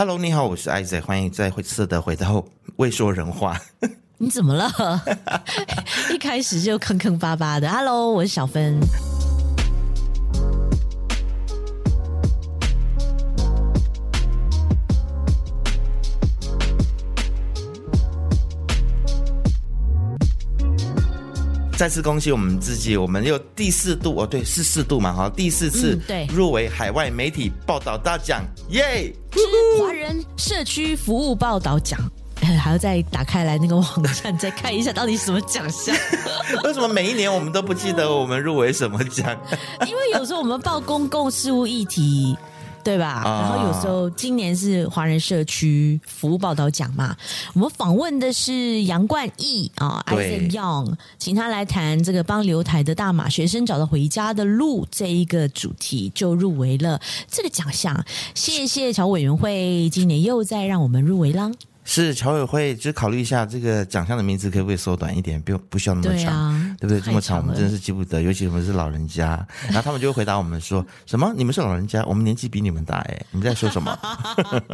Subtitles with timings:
[0.00, 2.42] Hello，你好，我是艾仔，欢迎再次的回到
[2.76, 3.60] 未说人话。
[4.16, 5.02] 你怎么了？
[6.10, 7.68] 一开始就坑坑巴巴的。
[7.68, 8.80] Hello，我是小芬。
[21.80, 25.98] 再次恭喜我们自己，我们又第四度哦，对，是四度嘛，哈，第四次
[26.28, 29.10] 入围海外媒体报道大奖，耶！
[29.32, 29.40] 是
[29.80, 31.98] 华人社区服务报道奖，
[32.36, 35.96] 还要再打开来那个网站再看一下到底什么奖项？
[36.64, 39.34] 为什么每一年我们都不记得我们入围什么奖？
[39.86, 42.36] 因为有时候我们报公共事务议题。
[42.82, 43.22] 对吧？
[43.24, 47.16] 然后有时候今年是华人社区服务报道奖嘛，
[47.54, 58.04] 我们访问的是杨冠毅啊，Isaac Young，请他来谈这个帮留台的大马学生找到回家的路这一个主题，就入围了这个奖项。
[58.34, 61.50] 谢谢侨委员会，今年又再让我们入围了。
[61.84, 67.00] 是侨委会，就考虑一下这个奖项的名字可不可以缩短一点，不用不需要那么长，对，啊、对不对？
[67.00, 69.44] 这么长我们真的是记不得，尤其我们是老人家。
[69.66, 71.32] 然后他们就会回答我们说：“什么？
[71.36, 72.04] 你们是老人家？
[72.04, 73.26] 我们年纪比你们大哎！
[73.30, 73.98] 你们在说什么？”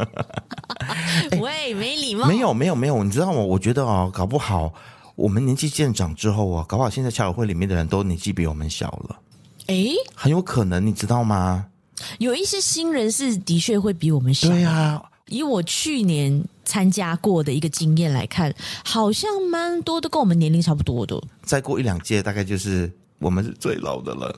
[1.39, 2.27] 喂，没礼貌。
[2.27, 3.39] 没有没有没有，你知道吗？
[3.39, 4.73] 我觉得哦，搞不好
[5.15, 9.17] 我们年纪渐长之后啊，搞不好现在侨委会里面的人都年纪比我们小了。
[9.67, 9.75] 哎，
[10.13, 11.65] 很有可能，你知道吗？
[12.19, 14.49] 有一些新人是的确会比我们小。
[14.49, 15.01] 对啊。
[15.29, 21.19] 以我去年参加过的一个经验来看，好像蛮多都跟我们年龄差不多的。
[21.43, 24.37] 再过一两届，大概就是我们是最老的了。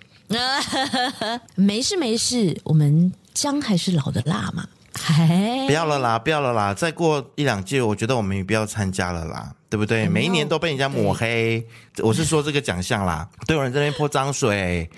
[1.55, 4.67] 没事没事，我们姜还是老的辣嘛。
[5.01, 6.73] 嘿，不要了啦，不要了啦！
[6.73, 10.07] 再过一两届，我觉得我们也不要参加了啦，对不对？
[10.07, 11.65] 每一年都被人家抹黑，
[12.03, 14.89] 我是说这个奖项啦， 都有人在那边泼脏水。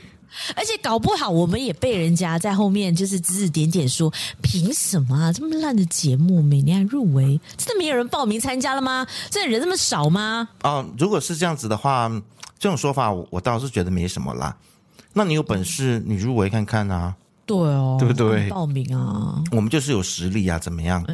[0.56, 5.32] 而且搞不好我们也被人家在后面就是指指点点说，凭什么啊？
[5.32, 9.06] 这么烂的节目每年还入围，真的没有人报名参加了吗？
[9.30, 10.50] 真的人这么少吗？
[10.64, 12.10] 哦，如果是这样子的话，
[12.60, 14.56] 这种说法我，我倒是觉得没什么啦。
[15.14, 17.16] 那你有本事你入围看看啊？
[17.46, 18.48] 对哦，对不对？
[18.50, 21.06] 报名啊，我们就是有实力啊，怎么样？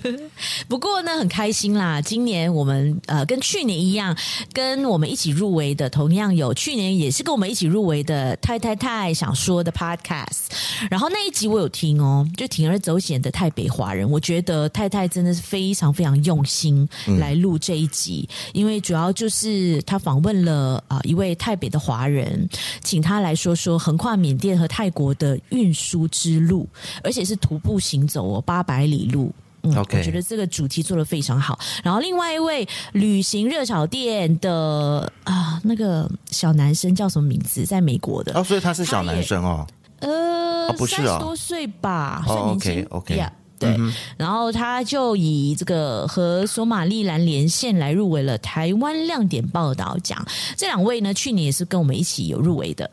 [0.66, 2.00] 不过呢，很开心啦。
[2.00, 4.16] 今年我们呃，跟去年一样，
[4.52, 10.46] 跟我们一起入围的，同样有去年也是跟我们一起入围的太太太想说的 Podcast。
[10.90, 22.48] 然后那一集我有听哦，就铤而走险的台北华人，我觉得太太真的是非常非常用心来录这一集，嗯、因为主要就是他访问了啊、呃、一位台北的华人，
[22.82, 26.68] 请他来说说横跨缅甸和泰国的运输之路，
[27.02, 29.32] 而且是徒步行走哦，八百里路。
[29.66, 29.96] 嗯，Okay.
[29.96, 31.58] 我觉得这个主题做的非常好。
[31.82, 37.64] 然后另外一位旅行热炒店的啊，那个小男生叫什么名字？
[37.64, 39.66] 在美国的哦，所以他是小男生哦。
[40.00, 42.22] 呃，不是三十多岁吧？
[42.28, 43.26] 哦，OK，OK，
[43.58, 43.74] 对。
[43.78, 50.22] 嗯、然后他就以这个和索马利兰连线来入围了台湾亮点报道奖。
[50.58, 52.90] 这两位呢，去年也是跟我们一起有入围的。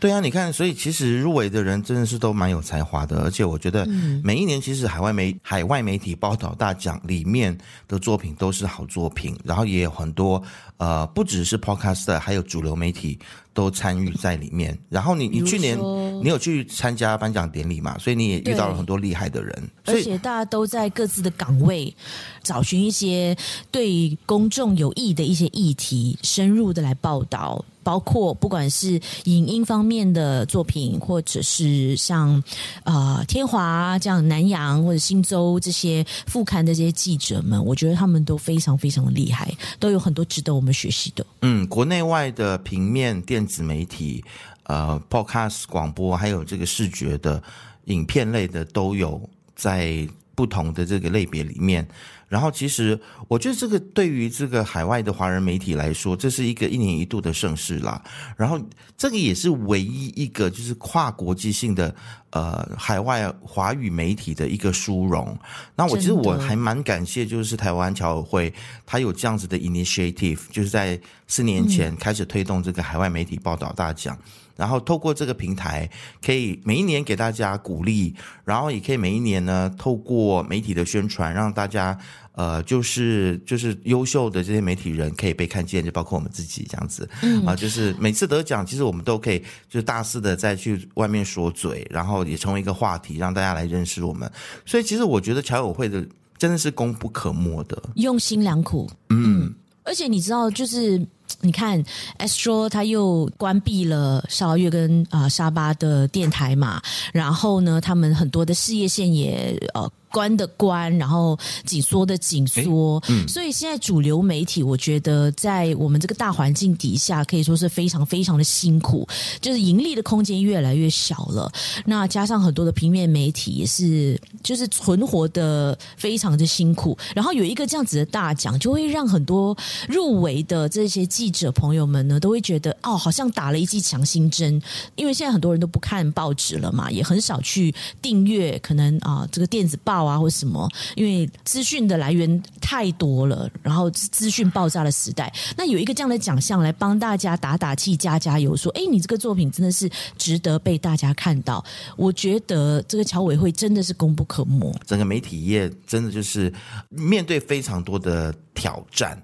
[0.00, 3.86] 对啊，你看，所以其实入围的人真的是都蛮有才华的，而且我觉得
[4.24, 7.56] 每一年其实海外媒海外媒体报道大奖里面
[7.86, 10.42] 的作品都是好作品，然后也有很多
[10.80, 13.18] 呃，不只是 Podcast，还有主流媒体
[13.52, 14.76] 都参与在里面。
[14.88, 15.78] 然后你你去年
[16.22, 17.98] 你有去参加颁奖典礼嘛？
[17.98, 21.94] 所以你也遇到了很多厉害的人，而且大家都在各自的岗位
[22.42, 23.36] 找寻一些
[23.70, 27.62] 对公众有益的一些议题，深入的来报道。
[27.82, 32.36] 包括不管是影音方面的作品，或者是像
[32.84, 41.26] 啊、呃、天华这样南洋或者新洲这些副刊的这些记者们，我觉得他们都非常非常的厉害，都有很多值得我们学习的。
[41.42, 44.24] 嗯，国内外的平面电子媒体、
[44.64, 47.42] 呃 Podcast 广播，还有这个视觉的
[47.84, 51.86] 影片类的都有在不同的这个类别里面。
[52.30, 52.96] 然后，其实
[53.26, 58.00] 我觉得这个对于这个海外的华人媒体来说，这是一个一年一度的盛事啦。
[58.36, 58.56] 然后，
[58.96, 61.92] 这个也是唯一一个就是跨国际性的
[62.30, 65.36] 呃海外华语媒体的一个殊荣。
[65.74, 68.54] 那我其实我还蛮感谢，就是台湾侨委会
[68.86, 74.16] 他有这样子的 initiative，就是在四年前开始推动这个海外媒体报道大奖。
[74.60, 75.88] 然后透过这个平台，
[76.22, 78.14] 可以每一年给大家鼓励，
[78.44, 81.98] 然后也可以每一年呢，透过媒体的宣传，让大家
[82.32, 94.30] 呃，就是就是优秀的这些媒体人可以被看见，就包括我们自己这样子，嗯、啊，就是每次得奖，其实我们都可以就是大肆的再去外面说嘴，然后也成为一个话题，让大家来认识我们。
[94.66, 99.54] 所以其实我觉得侨友会的真的是功不可没的，用心良苦，嗯，嗯，
[99.84, 101.00] 而且你知道就是。
[101.42, 101.82] 你看
[102.18, 106.80] ，Astro 他又关闭了沙越跟啊沙巴的电台嘛，
[107.12, 113.02] 然后呢，他们很多的事业线也呃关的关，然后紧缩的紧缩。
[113.08, 119.06] 嗯，所以现在主流媒体，我觉得在我们这个大环境底下，可以说是非常非常的辛苦，
[119.40, 121.50] 就是盈利的空间越来越小了。
[121.86, 126.96] 那加上很多的平面媒体也是，就是存活的非常的辛苦。
[127.14, 129.56] 然后有一个这样子的大奖，就会让很多
[129.88, 134.60] 入围的这些记者朋友们呢，都会觉得哦，好像打了一剂强心针。
[134.96, 151.64] 因为现在很多人都不看报纸了嘛，也很少去订阅可能啊这个电子报啊或什么，因为资讯的来源太多了，然后资讯爆炸的时代，那有一个这样的奖项来帮大家打打气、加加油，说，哎，你这个作品真的是值得被大家看到。
[151.96, 156.52] 我觉得这个侨委会真的是功不可没，整个媒体业真的就是
[156.88, 159.16] 面对非常多的挑战，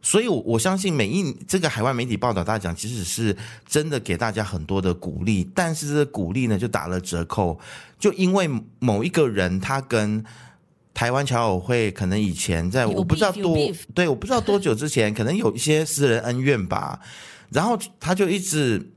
[0.00, 3.36] 所以我我相信每一这个海外媒体报道大奖，其实是
[3.66, 7.58] 真的给大家很多的鼓励，但是这个鼓励呢就打了折扣，
[7.98, 8.48] 就因为
[8.78, 10.24] 某一个人他跟
[10.94, 13.58] 台湾侨委会可能以前在我不知道多
[13.92, 17.00] 对我不知道多久之前，可能有一些私人恩怨吧，
[17.50, 18.92] 然后他就一直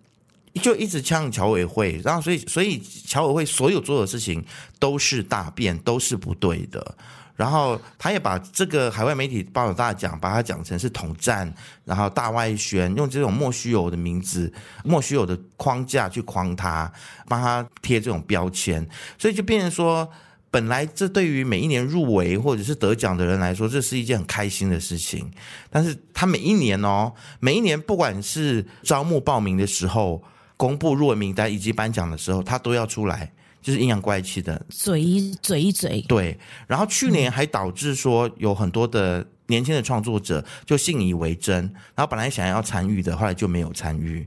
[0.62, 4.46] 就一直呛侨委会，然后所以所以侨委会所有做的事情
[4.78, 6.96] 都是大便，都是不对的。
[7.38, 11.54] 然后他也把这个海外媒体报道大奖，把它讲成是统战，
[11.86, 14.52] 然后大外宣，用这种莫须有的名字、
[14.84, 16.92] 莫须有的框架去框他，
[17.28, 18.86] 帮他贴这种标签，
[19.20, 20.10] 所以就变成说，
[20.50, 25.32] 本来这对于每一年入围或者是得奖的人来说，这是一件很开心的事情。
[25.70, 30.24] 但是他每一年哦，每一年不管是招募报名的时候、
[30.58, 33.32] 公布入围名单以及颁奖的时候，他都要出来。
[33.68, 36.40] 就是阴阳怪气的嘴嘴嘴，对。
[36.68, 41.54] 然后去年还导致说有很多的年轻的创作者就信以为真，
[41.94, 44.26] 然后本来想要参与的，后来就没有参与。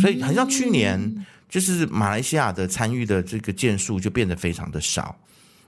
[0.00, 5.14] 所以好像去年就是马来西亚的参与的这个件数就变得非常的少。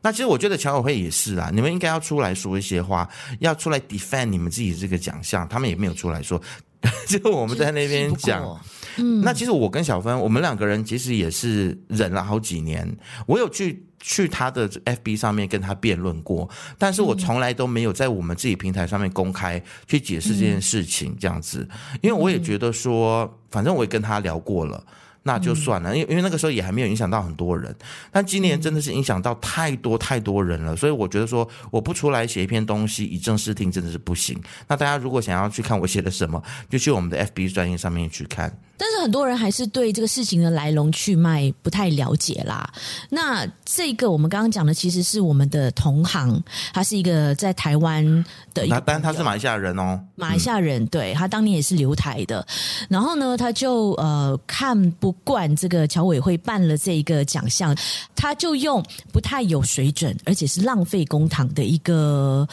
[0.00, 3.06] 那其实我觉得侨委会也是啊，你们应该要出来说一些话，
[3.40, 6.40] 要出来 defend 你们自己的这个奖项，他们也没有出来说，
[7.08, 8.60] 就我们在那边讲。
[8.96, 12.88] 嗯，那其实我跟小芬，我们两个人其实也是忍了好几年。
[13.26, 16.48] 我有去去他的 FB 上面跟他辩论过，
[16.78, 21.68] 但是我从来都没有在我们自己平台上面公开去解释这件事情，这样子，
[22.02, 24.84] 因为我也觉得说，反正我也跟他聊过了。
[25.24, 27.74] 那就算了，因为因为那个时候也还没有影响到很多人，
[28.10, 34.38] 但今年真的是影响到太多太多人了，所以我觉得说我不出来写一篇东西以正视听真的是不行。
[34.68, 38.56] 那大家如果想要去看我写的什么，就去我们的 FB 专业上面去看。
[38.76, 42.68] 但是很多人还是对这个事情的来龙去脉不太了解啦。
[43.08, 46.42] 那这个我们刚刚讲的其实是我们的同行，
[46.72, 48.04] 他是一个在台湾
[48.52, 52.46] 的一个，但他是马来西亚人哦，马来西亚人，对，他当年也是留台的。
[52.88, 57.76] 然后呢，他就呃看不惯这个侨委会办了这一个奖项，
[58.14, 62.46] 他就用不太有水准，而且是浪费公堂的一个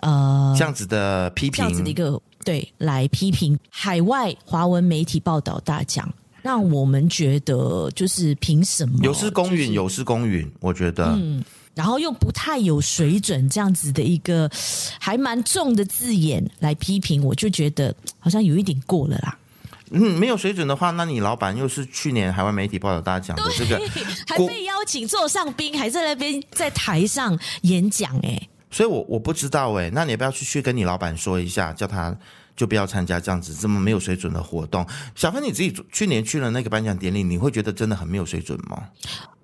[0.00, 2.20] 呃这样子的批评，这样子的一个。
[2.44, 6.12] 对，来批评海外华文媒体报道大奖，
[6.42, 11.44] 让我们觉得就是凭什么有失公允，有失公允，我觉得，嗯，
[11.74, 14.50] 然后用不太有水准这样子的一个
[14.98, 19.38] 还蛮重的字眼来批评，我就觉得好像有一点过了啦。
[19.94, 23.78] 嗯，没有水准的话，那你老板又是去年海外媒体报道大奖的这个，
[24.26, 28.48] 还被邀请座上宾，还在那边在台上演讲，哎。
[28.72, 32.16] 所以我，我不知道诶，那你要不要去去跟你老板说一下，叫他
[32.56, 34.84] 就不要参加这样子这么没有水准的活动？
[35.14, 38.88] 小芬，你自己去年去了那个颁奖典礼，你会觉得真的很没有水准吗？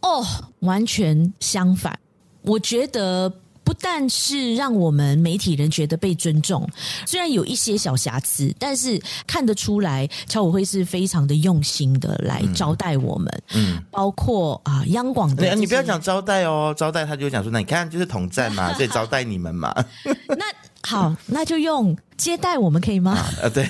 [0.00, 0.24] 哦，
[0.60, 1.96] 完全相反，
[2.42, 3.32] 我觉得。
[3.68, 6.66] 不但是让我们媒体人觉得被尊重，
[7.04, 13.42] 虽然有一些小瑕疵，但是看得出来侨委会是非常的用心的来招待我们。
[13.52, 15.54] 嗯，包括啊央广的。
[15.54, 19.74] 你不要讲招待哦，招待他就讲说，那你看就是统战嘛， 所以招待你们嘛。
[20.28, 20.46] 那
[20.82, 23.18] 好，那就用接待我们可以吗？
[23.44, 23.68] 啊，对，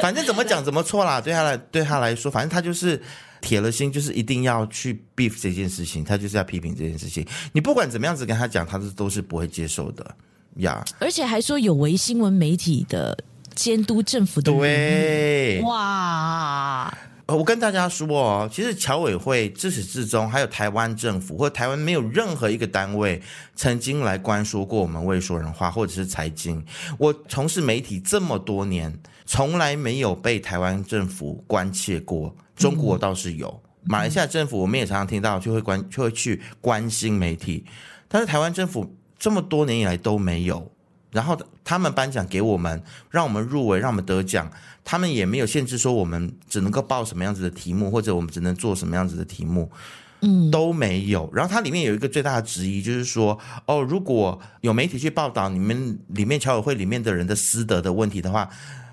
[0.00, 3.02] 反正怎么讲怎么错啦，对他来对他来说，反正他就是。
[3.40, 7.26] 铁了心就是一定要去 beef 这件事情，他就是要批评这件事情。
[7.52, 10.16] 你不管怎么样子跟他讲，他是都是不会接受的
[10.56, 10.84] 呀。
[10.98, 13.16] 而且还说有违新闻媒体的
[13.54, 14.52] 监督政府的。
[14.52, 16.96] 对，哇！
[17.28, 23.20] 我跟大家说哦，其实侨委会自始至终，还有台湾政府或台湾没有任何一个单位
[23.56, 26.64] 曾经来关说过我们未说人话，或者是财经。
[26.98, 32.32] 我从事媒体这么多年，从来没有被台湾政府关切过。
[32.54, 37.64] 中国倒是有，马来西亚政府我们也常常听到，就会关就会去关心媒体，
[38.06, 40.70] 但是台湾政府这么多年以来都没有。
[41.16, 44.52] 然后他们颁奖给我们，让我们入围，让我们得奖，
[44.84, 49.72] 他们也没有限制说我们只能够报什么样子的题目，或者我们只能做什么样子的题目。
[50.20, 51.30] 嗯，都没有。
[51.32, 58.50] 然后它里面有一个最大的质疑，就是说，哦，如果有媒体去报道你们里面侨委会里面的人的私德的问题的话，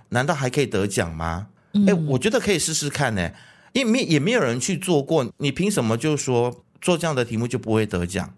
[0.09, 1.47] 难道还可以得奖吗？
[1.73, 3.29] 哎、嗯，我觉得可以试试看呢，
[3.73, 8.33] 因为没也没有人去做过，你凭什么就说做这样的题目就不会得奖？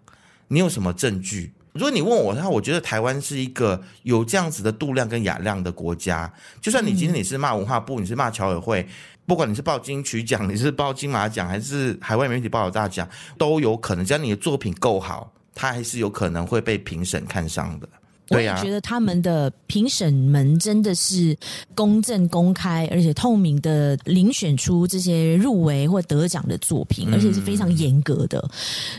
[0.48, 1.52] 你有什么证据？
[1.76, 6.32] 如果你问我的话，我觉得台湾是一个有这样子的度量跟雅量的国家。
[6.60, 8.86] 就算你今天你是骂文化部，你是骂侨委会，
[9.26, 14.04] 不管你是报金曲奖，你是报金马奖，还是海外媒体报道大奖，都有可能。
[14.04, 17.88] 只要你的作品够好，它还是有可能会被评审看上的。
[18.30, 21.36] 我也觉得他们的评审们真的是
[21.76, 28.50] 公正、公开，而且透明的遴选出这些入围或得奖的作品，而且是非常严格的。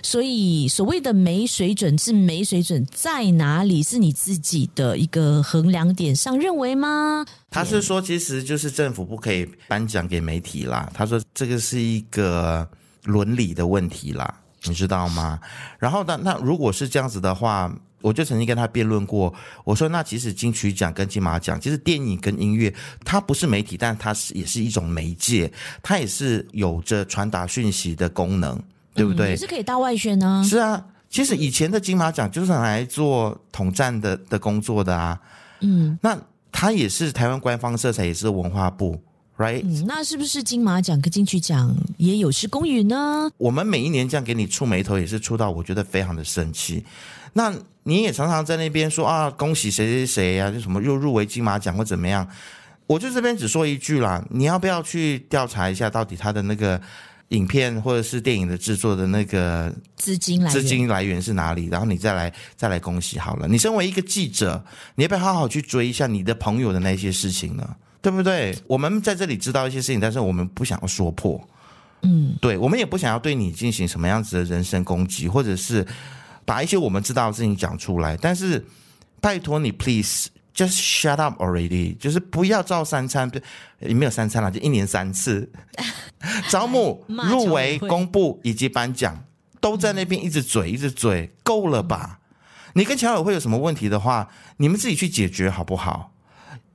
[0.01, 3.83] 所以，所谓的没水准是没水准在哪里？
[3.83, 7.25] 是你自己的一个衡量点上认为吗？
[7.49, 10.89] 他是说，其实就是政府不可以颁奖给媒体啦。
[10.93, 12.65] 他说这个是一个
[13.03, 15.37] 伦理的问题啦，你知道吗？
[15.79, 17.69] 然后呢，那如果是这样子的话。
[18.07, 19.33] 我就曾经跟他辩论过，
[19.63, 22.73] 我说那其实金曲奖跟金马奖，其实电影跟音乐，
[23.03, 25.51] 它不是媒体，但它是也是一种媒介，
[25.83, 28.57] 它也是有着传达讯息的功能，
[28.93, 29.31] 对不对？
[29.31, 30.43] 也是可以大外宣呢。
[30.47, 35.19] 是啊，其实以前的金马奖就是来做统战的的工作的啊。
[35.59, 36.17] 嗯，那
[36.51, 38.99] 它也是台湾官方色彩，也是文化部。
[39.37, 39.61] Right？
[39.63, 43.29] 嗯，那是不是金马奖跟金曲奖也有失公允呢？
[43.37, 46.83] 我们每一年这样给你触眉头，也是触到我觉得非常的生气。
[47.33, 47.53] 那
[47.87, 52.27] 你也常常在那边说啊，恭喜谁谁谁呀，就什么又入围金马奖或怎么样？
[52.85, 56.79] 我就这边只说一句啦，你要不要去调查一下，到底他的那个
[57.29, 61.67] 影片或者是电影的制作的那个资金来源资金来源是哪里？
[61.67, 63.47] 然后你再来再来恭喜好了。
[63.47, 64.61] 你身为一个记者，
[64.95, 67.75] 你要不要好好去追一下你的朋友的那些事情呢？
[68.01, 68.53] 对不对？
[68.67, 71.41] 我们在这里知道一些事情，但是我们不想要说破。
[72.01, 75.85] 嗯，对，我们也不想要对你进行什么样子的人身攻击，或者是
[76.47, 78.15] 把一些我们知道的事情讲出来。
[78.15, 78.65] 但是
[79.19, 83.29] 拜托你，please just shut up already，就是不要照三餐，
[83.79, 85.51] 也没有三餐了，就一年三次
[86.47, 89.25] 招募、入围、公布以及颁奖，
[89.59, 92.19] 都在那边一直嘴一直嘴，够了吧？
[92.73, 96.13] 你跟侨委会有什么问题的话，你们自己去解决好不好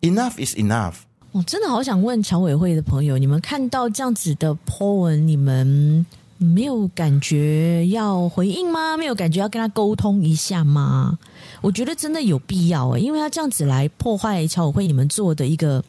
[0.02, 0.94] ？Enough is enough。
[1.30, 6.04] 我真的好想问侨委会的朋友，你们看到这样子的 po 文，你们
[6.42, 8.96] 没有感觉要回应吗？
[8.96, 11.18] 没有感觉要跟他沟通一下吗？
[11.60, 15.82] 我觉得真的有必要诶，因为他这样子来破坏乔委会你们做的一个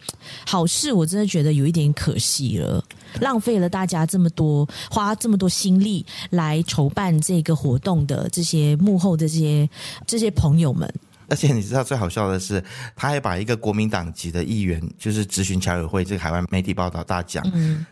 [0.46, 2.84] 好事，我真的觉得有一点可惜了，
[3.20, 9.70] 浪费了大家这么多花这么多心力来筹办这个活动的这些幕后的这些
[10.06, 10.92] 这些朋友们。
[11.30, 12.64] 而且你知道最好笑的是，
[12.96, 17.44] 他还把一个国民党籍的议员，就是咨询侨委会这个海外媒体报道大奖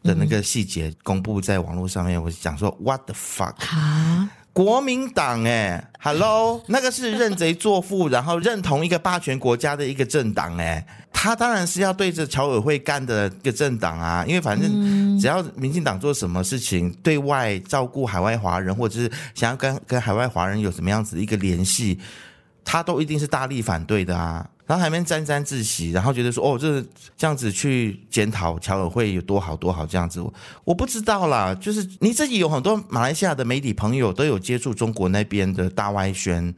[0.03, 2.21] 的那个细节公布在网络上面。
[2.21, 3.55] 我讲说，What the fuck？
[3.75, 21.97] 啊，国民党哎，Hello，那个是认贼作父，然后认同一个霸权国家的一个政党哎，他当然是要对着侨委会干的一个政党啊，因为反正只要民进党做什么事情，对外照顾海外华人，或者是想要跟跟海外华人有什么样子的一个联系。
[22.63, 26.81] 他都一定是大力反对的啊，然后还没沾沾自喜，然后觉得说哦，这
[27.17, 30.23] 这样子去检讨侨委会有多好多好这样子，
[30.63, 31.53] 我不知道啦。
[31.55, 36.53] 就是你自己有很多马来西亚的媒体朋友都有接触中国那边的大外宣，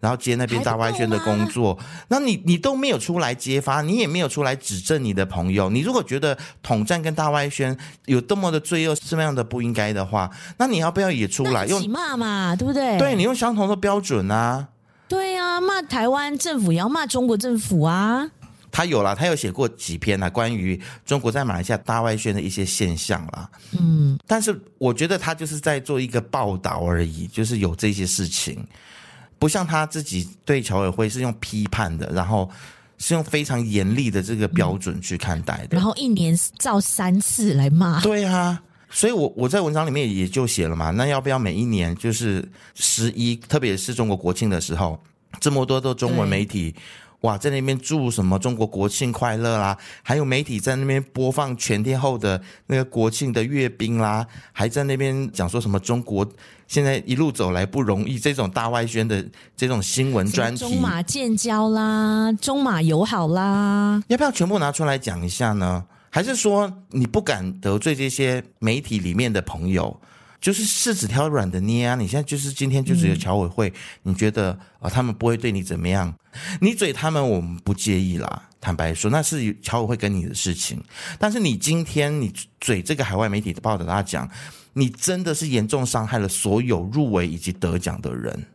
[0.00, 5.68] 然后接那边大外宣的工作，那你你都没有出来揭发，你也没有出来指证你的朋友。
[5.68, 12.96] 你如果觉得统战跟大外宣有多么的罪恶，什么样的不应该的话，那你要不要也出来用骂嘛，对不对？
[12.96, 14.68] 对，你用相同的标准啊。
[15.08, 18.30] 对啊，骂台湾政府也要骂中国政府啊！
[18.70, 23.48] 他有啦，他有写过几篇啊，关于中国在马来西亚大外宣的一些现象啦。
[23.72, 28.62] 嗯，但是我觉得他就是在做一个报道而已，就是有这些事情，
[29.38, 32.48] 不像他自己对侨委会是用批判的，然后
[32.98, 35.76] 是用非常严厉的这个标准去看待的。
[35.76, 38.00] 然后一年照三次来骂。
[38.02, 38.62] 对啊。
[38.90, 44.98] 所以我，我我在文章里面也就写了嘛，那要不要每一年就是十一，特别是中国国庆的时候，
[45.40, 46.74] 这么多的中文媒体，
[47.20, 56.26] 哇，在那边祝什么中国国庆快乐啦，还有媒体在那边播放全天候的那个国庆的阅兵啦，还在那边讲说什么中国
[56.66, 59.24] 现在一路走来不容易，这种大外宣的
[59.56, 65.84] 这种新闻专题，中马建交啦，中马友好啦，要不要全部拿出来讲一下呢？
[66.10, 70.00] 还是说你不敢得罪这些媒体里面的朋友，
[70.40, 71.94] 就是柿子挑软的捏啊！
[71.94, 73.74] 你现在就是今天就只有侨委会，嗯、
[74.04, 76.14] 你觉得啊、哦，他们不会对你怎么样？
[76.60, 78.44] 你嘴他们，我们不介意啦。
[78.60, 80.82] 坦白说，那是侨委会跟你的事情。
[81.18, 84.28] 但是你今天你嘴这个海外媒体的报道大奖，
[84.72, 88.46] 你真的是严重伤害了所有入围以及得奖的人。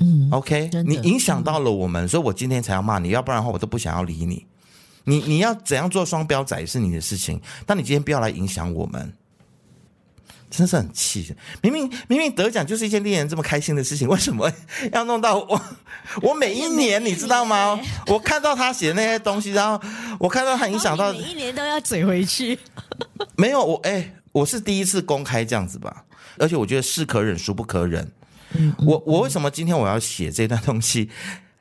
[0.00, 4.46] 嗯，OK，你影响到了我们，嗯，所以我今天才要骂你，要不然的话我都不想要理你。
[5.08, 9.10] 你你要怎样做双标仔是你的事情，但你今天不要来影响我们，
[10.50, 11.34] 真是很气。
[11.62, 14.52] 明明明明得奖就是一件令人这么开心的事情，为什么
[14.92, 15.62] 要弄到我？
[16.20, 17.80] 我每一年你知道吗？
[18.08, 19.80] 我看到他写的那些东西，然后
[20.20, 22.58] 我看到他影响到每一年都要嘴回去。
[23.34, 26.04] 没有我哎，我是第一次公开这样子吧，
[26.38, 28.12] 而且我觉得是可忍孰不可忍。
[28.52, 31.08] 嗯，我我为什么今天我要写这段东西？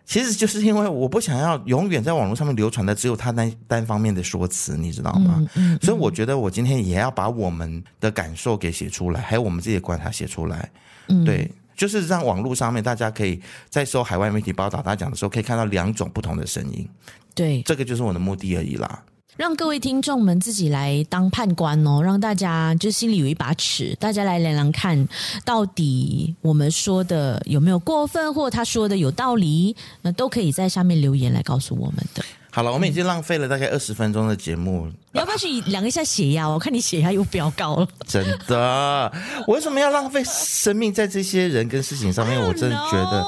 [0.07, 5.35] 其实就是因为我不想要永远在网络上面流传的只有他单单方面的说辞，你知道吗？
[5.37, 10.71] 嗯嗯嗯、所以我觉得我今天也要把我们的感受给写出来，还有我们自己的观察写出来。
[11.09, 13.37] 嗯，对，就是让网络上面大家可以
[13.69, 16.87] 在收海外媒体报道他讲的时候，可以看到两种不同的声音。
[17.35, 19.03] 对，这个就是我的目的而已啦。
[19.37, 25.07] 让各位听众们自己来当判官哦，让大家就心里有一把尺，大家来量量看，
[25.45, 32.25] 到底我们说的有没有过分，或他说的有道理，那都可以在下面留言来告诉我们的。
[32.49, 36.49] 好了，我们已经浪费了大概二十分钟的节目，你要不要去量一下血压？
[36.49, 37.87] 我看你血压又飙高了。
[38.07, 39.11] 真的，
[39.45, 42.41] 我为什么要浪费生命在这些人跟事情上面？
[42.41, 43.23] 我真的觉得，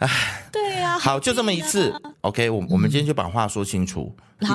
[0.00, 1.90] 哎，对呀、啊，好，就这么一次。
[2.22, 4.14] OK，我我们今天就把话说清楚。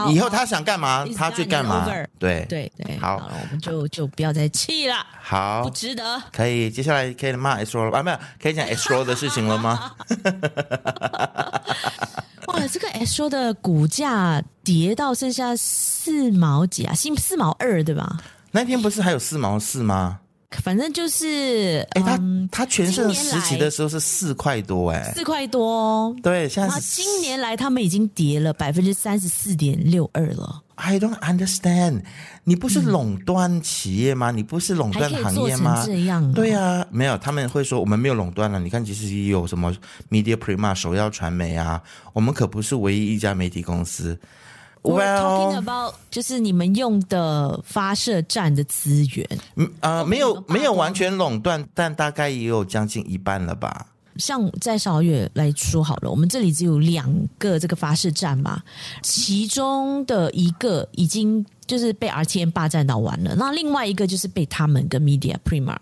[0.09, 1.85] 以后他想干嘛，他去干嘛。
[2.17, 4.95] 对对对，好，好，我们就就不要再气了。
[5.21, 6.21] 好，不值得。
[6.31, 8.03] 可以，接下来可以骂 S 罗了啊？
[8.03, 9.91] 没有，可以讲 S 罗的事情了吗？
[12.47, 16.93] 哇，这个 S 罗的股价跌到剩下四毛几啊？
[16.93, 18.17] 新四毛二对吧？
[18.51, 20.19] 那天不是还有四毛四吗？
[20.61, 22.19] 反正就是，哎、欸，他
[22.51, 26.15] 他全盛时期的时候是四块多、欸，哎，四块多哦。
[26.21, 30.61] 对，现在是今年来他们已经跌了百分之三十四点六二了。
[30.75, 32.01] I don't understand，
[32.43, 34.31] 你不是垄断企业吗？
[34.31, 35.83] 嗯、你不是垄断行业吗？
[35.85, 38.59] 这样，对啊，没有，他们会说我们没有垄断了。
[38.59, 39.73] 你看，其实也有什么
[40.09, 41.81] Media Prima 首要传媒啊，
[42.11, 44.19] 我们可不是唯一一家媒体公司。
[44.83, 53.87] We're talking about 就是你们用的发射站的资源，嗯呃，没有没有完全垄断，但大概也有将近一半了吧。
[54.17, 58.61] 像在韶月来说好了，我们这里只有两个这个发射站嘛，
[59.01, 65.77] 其中的一个已经就是被 RTN 霸占到完了，那另外一个就是被他们跟 Media Prima。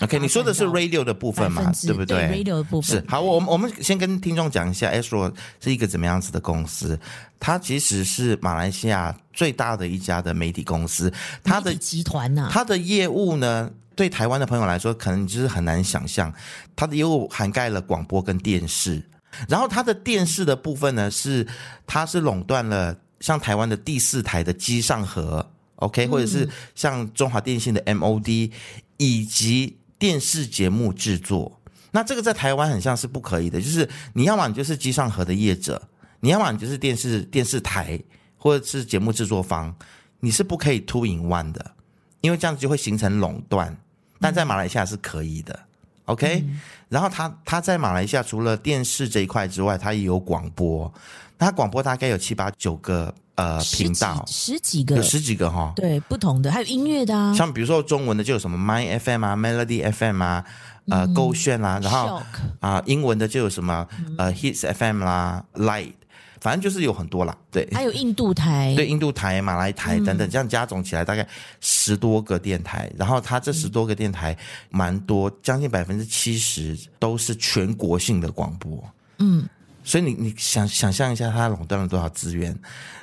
[0.00, 6.98] OK，你说的是 radio 的部分嘛，对不对，对？radio 的部分是好，我们我们先跟听众讲一下，Astro 是一个怎么样子的公司？
[7.40, 16.32] 它其实是马来西亚最大的一家的媒体公司，它的集团呐，它的业务呢，对台湾的朋友来说，可能就是很难想象，
[16.76, 19.02] 它的业务涵盖了广播跟电视，
[19.48, 21.44] 然后它的电视的部分呢，是
[21.86, 25.44] 它是垄断了像台湾的第四台的机上盒
[25.76, 28.52] ，OK，或者是像中华电信的 MOD
[28.98, 29.76] 以及。
[29.98, 35.82] 电视节目制作，那这个在台湾很像是不可以的，就是你要么你就是机上盒的业者，
[36.20, 38.00] 你要么你就是电视电视台
[38.36, 39.74] 或者是节目制作方，
[40.20, 41.72] 你是不可以 two in one 的，
[42.20, 43.76] 因为这样子就会形成垄断。
[44.20, 45.58] 但在马来西亚是可以的
[46.04, 46.44] ，OK？
[46.46, 46.60] 嗯。
[46.88, 50.92] 然后他他在马来西亚除了电视这一块之外，他也有广播，
[51.38, 53.14] 他广播大概有七八九个。
[53.38, 54.24] 呃，频道。
[54.26, 60.44] 十几个，有十几个哈，对，不同的，还有音乐的啊，像比如说中文的就有什么 My FM 啊，Melody FM 啊，
[60.88, 62.20] 呃，勾炫啦，然后
[62.58, 63.86] 啊，英文的就有什么
[64.18, 65.92] 呃，Hits FM 啦，Light，
[66.40, 71.24] 反正就是有很多啦，对，还有印度台，对，印度台、马来台等等，这样加总起来大概
[71.60, 74.36] 十多个电台，然后它这十多个电台
[74.68, 78.82] 蛮多，将近百分之七十都是全国性的广播，
[79.20, 79.48] 嗯。
[79.88, 82.54] 所以你你想想象一下，它垄断了多少资源，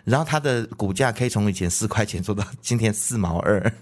[0.03, 3.73] 然后它的股价可以从以前四块钱做到 今天四毛二。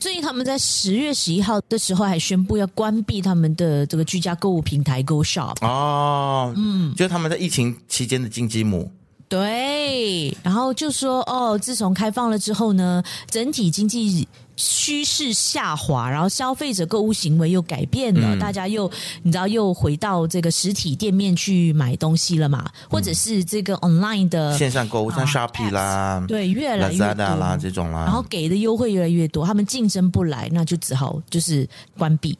[0.00, 5.54] 最近他们在十月十一号的时候还宣布要关闭他们的这个居家购物平台 Go Shop。
[5.64, 8.90] 哦，嗯，就是他们在疫情期间的金鸡母。
[9.28, 14.26] 对，然后就说哦，自从开放了之后呢，整体经济。
[14.60, 18.90] 趋势下滑，然后消费者购物行为又改变了，嗯、大家又
[19.22, 22.64] 你知道又回到这个实体店面去买东西了嘛？
[22.66, 31.66] 嗯、或者是这个 online 的线上购物，像 Shopee 啦，啊、对，越来越多啦这种啦，然后给的优惠越来越多，他们竞争不来，那就只好就是
[31.96, 32.36] 关闭。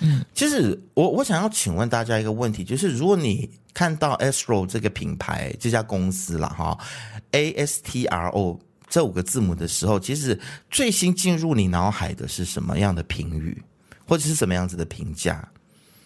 [0.00, 6.76] 嗯，其实我我想要请问大家一个问题，就是如果你看到 Astro 这个品牌这家公司了哈
[7.30, 8.60] ，A S T R O。
[8.92, 10.38] 这五个字母的时候，其实
[10.70, 13.62] 最新进入你脑海的是什么样的评语，
[14.06, 15.42] 或者是什么样子的评价？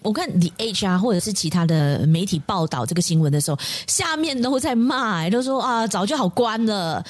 [0.02, 7.04] 我看 The HR 或者是其他的媒体报道这个新闻的时候，下面都在骂，都说啊，早就好关了。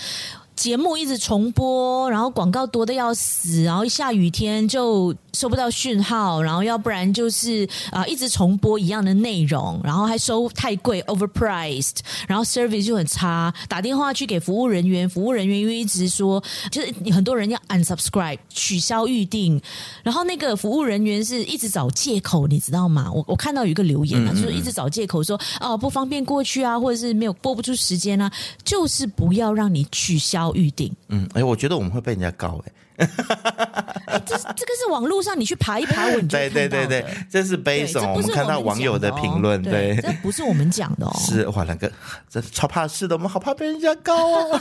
[0.56, 19.60] 节目一直重播，然后广告多的要死，然后一下雨天就收不到讯号，然后要不然就是啊、呃、一直重播一样的内容，然后还收太贵 overpriced，然后 service 就很差，打电话去给服务人员，服务人员又一直说，就是很多人要 unsubscribe 取消预定，
[20.02, 23.12] 然后那个服务人员是一直找借口，你知道吗？
[23.12, 28.32] 我我看到有一个留言啊，就是一直找借口说哦不方便过去啊，或者是没有播不出时间啊，
[28.64, 30.94] 就是不要让你取消预定。
[31.08, 32.72] 嗯，哎，我觉得我们会被人家告哎。
[32.98, 41.12] 哎，这这个是网络上你去爬一爬文，对对对对，这是 based on 我们看到网友的评论，对，这不是我们讲的哦。
[41.20, 41.92] 是哇，两个
[42.30, 44.60] 这超怕事的，我们好怕被人家告哦。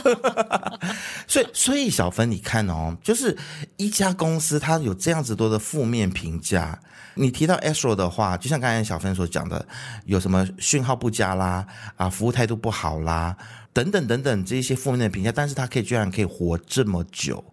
[1.26, 3.34] 所以，所以小芬，你看哦，就是
[3.78, 6.78] 一家公司它有这样子多的负面评价。
[7.14, 9.66] 你提到 Astro 的话，就像刚才小芬所讲的，
[10.04, 13.34] 有什么讯号不佳啦，啊，服务态度不好啦，
[13.76, 17.44] 等等等等这些负面的评价，但是他可以居然可以活这么久。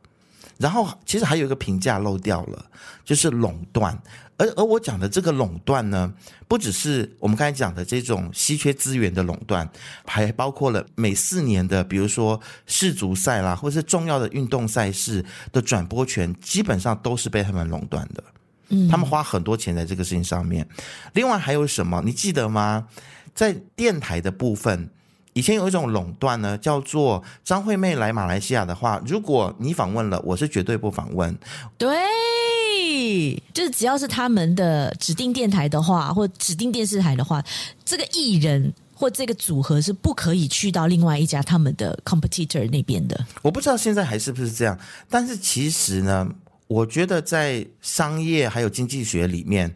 [0.57, 2.65] 然后，其实还有一个评价漏掉了，
[3.03, 4.01] 就是垄断。
[4.37, 6.13] 而而我讲的这个垄断呢，
[6.47, 9.69] 不只是我们刚才讲的这种稀缺资源的垄断，
[10.05, 18.23] 还包括了每四年的，比如说世足赛啦，或者是重要的运动赛事的转播权，基本上都是被他们垄断的。
[18.69, 20.65] 嗯，他们花很多钱在这个事情上面。
[21.11, 22.01] 另外还有什么？
[22.05, 22.87] 你记得吗？
[23.35, 24.89] 在电台的部分，
[25.33, 31.35] 以前有一种垄断呢，叫做张惠妹来马来西亚的话，如果你访问了，我是绝对不访问。
[31.77, 37.43] 对，就是只要是他们的指定电台的话，或指定电视台的话，
[37.83, 43.25] 这个艺人或这个组合是不可以去到另外一家他们的 competitor 那边的。
[43.41, 44.77] 我不知道现在还是不是这样，
[45.09, 46.29] 但是其实呢。
[46.65, 49.71] 我觉得在商业还有经济学里面，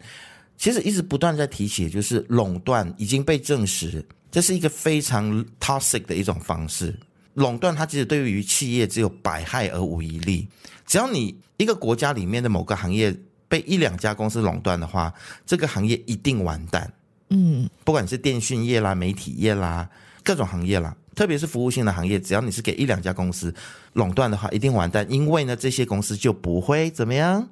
[0.58, 4.04] 其实一直不断在提起，就是垄断已经被证实，
[4.38, 6.96] 这是一个非常 toxic 的一种方式。
[7.34, 10.48] 垄断它其实对于企业只有百害而无一利。
[10.86, 13.12] 只要你一个国家里面的某个行业
[13.48, 15.12] 被一两家公司垄断的话，
[15.44, 16.94] 这个行业一定完蛋。
[17.32, 19.90] 嗯，不管是电讯业啦、媒体业啦、
[20.24, 20.96] 各种行业啦。
[21.16, 23.52] 特别是服务性的行业，只要你是给一两家公司
[23.94, 25.04] 垄断的话，一定完蛋。
[25.10, 27.50] 因为呢，这些公司就不会怎么样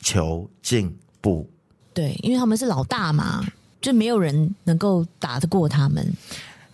[0.00, 1.50] 求进步。
[1.92, 3.44] 对，因为他们是老大嘛，
[3.82, 6.10] 就没有人能够打得过他们。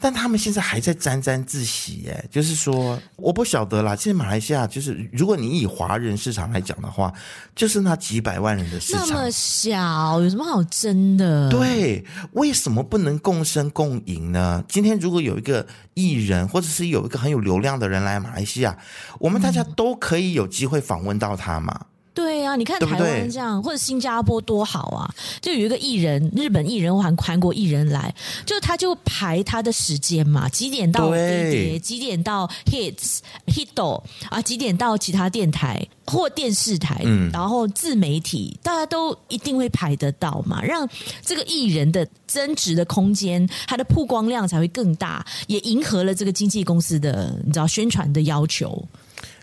[0.00, 3.96] 但他们现在还在沾沾自喜，哎，就是说，我不晓得啦。
[3.96, 7.12] 现在马来西亚就是，如果你以华人市场来讲的话，
[7.56, 11.50] 就是那几百万人的市场，那么小，有什么好争的？
[11.50, 14.62] 对，为什么不能共生共赢呢？
[14.68, 18.78] 今天如果有一个艺人，或者是有一个很有流量的人来马来西亚，
[19.18, 21.86] 我们大家都可以有机会访问到他嘛。
[22.18, 25.08] 对啊，你看台湾这样，对对或者新加坡多好啊！
[25.40, 28.12] 就有一个艺人，日本艺人或韩韩国艺人来，
[28.44, 40.88] 就他就排他的时间嘛，几点到飞碟，几点到 hits hito 啊，几点到其他电台或电视台，嗯，然后自媒体，大家都一定会排得到嘛，让
[41.24, 48.84] 这个艺人的增值的空间，他的曝光量才会更大，也迎合了这个经纪公司的你知道宣传的要求。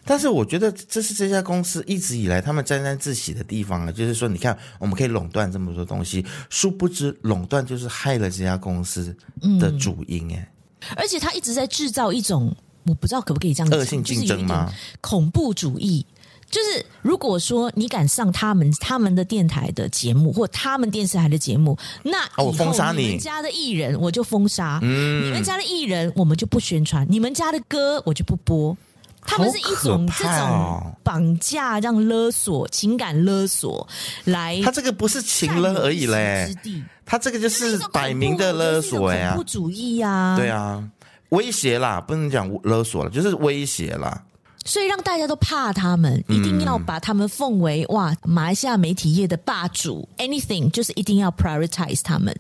[0.06, 9.16] 但是我觉得这是这家公司一直以来他们沾沾自喜的地方啊，就是说，你看我们可以垄断这么多东西，殊不知垄断就是害了这家公司
[9.60, 10.96] 的主因哎、嗯。
[10.96, 14.72] 而且他一直在制造一种，我不知道可不可以这样讲，恶性竞争吗？
[15.02, 16.06] 恐怖主义，
[16.52, 23.02] 就是如果说你敢上他们他们的电台的节目或他们电视台的节目，那我封杀你。
[23.02, 28.78] 你们家的艺人我就封杀，嗯，你们家的艺人我们就不宣传，你们家的歌我就不播。
[29.26, 33.88] 他们是一种这种绑架、这样勒索、情感勒索
[34.26, 34.62] 来。
[34.64, 36.56] 他这个不是情勒而已嘞，
[37.04, 40.88] 他这个就是摆明的勒索呀，恐怖主义呀，对啊，
[41.30, 44.24] 威胁啦，不能讲勒索了，就是威胁啦。
[44.64, 52.36] 所以让大家都怕他们，一定要把他们奉为哇，马来西亚媒体业的霸主，anything 就是一定要 prioritize 他们。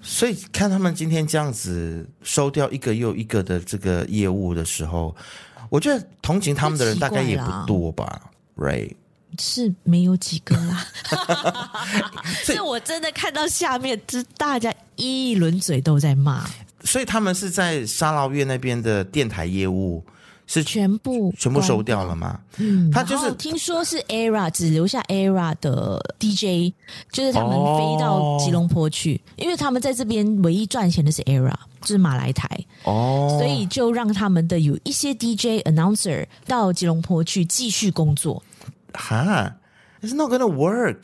[0.00, 5.16] 所以看他们今天这样子收掉一个又一个的这个业务的时候。
[5.68, 8.20] 我觉得同情他们的人大概也不多吧
[8.56, 8.94] ，Ray
[9.38, 10.86] 是没有几个啦。
[12.44, 16.48] 所以我真的看到下面，这大家一轮嘴都在骂。
[16.84, 20.02] 所以他们是在沙捞越那边的电台业务
[20.48, 22.40] 是全部全部收掉了吗？
[22.56, 26.74] 嗯，他就是听说是 Era 只留下 Era 的 DJ，
[27.12, 31.54] 就是他们飞到吉隆坡去，哦、因为他们在这边唯一赚钱的是 Era。
[31.82, 32.48] 就是马来台
[32.82, 38.42] 哦，所以就让他们的有一些 DJ announcer 到吉隆坡去继续工作。
[38.92, 39.54] 哈
[40.02, 41.02] ，It's not gonna work。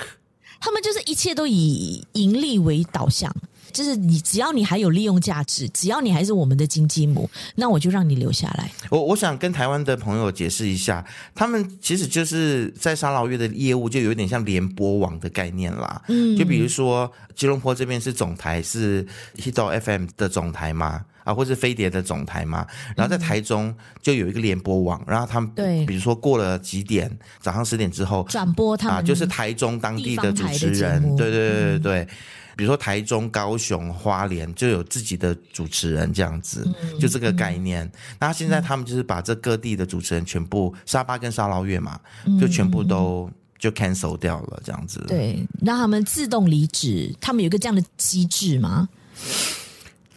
[0.59, 3.33] 他们就是一切都以盈利为导向，
[3.75, 8.71] 就是你只要你还有利用价值，只要你还是我们的金鸡母，那我就让你留下来。
[8.89, 16.01] 我我想跟台湾的朋友解释一下，他们其实就是在沙劳越的业务就有点像联播网的概念啦。
[16.07, 19.05] 嗯，就比如说吉隆坡这边是总台是
[19.37, 27.11] Hito FM 的总台嘛，啊，或是飞碟的总台嘛，然后在台中就有一个联播网，然后他们对，比如说过了几点，
[27.41, 32.01] 早上十点之后转播他们，啊，就是台中当地的主持人，对对对对对。
[32.03, 32.09] 嗯
[32.57, 37.85] 比如说台中、高雄、花莲就有自己的主持人这样子，嗯、就这个概念。
[37.85, 45.05] 嗯、那现在他们就是把这各地的主持人全部沙巴跟沙捞越嘛，嗯、就全部都就 cancel 掉了这样子。
[45.09, 47.13] 对，让他们自动离职。
[47.21, 48.89] 他们有一个这样的机制吗？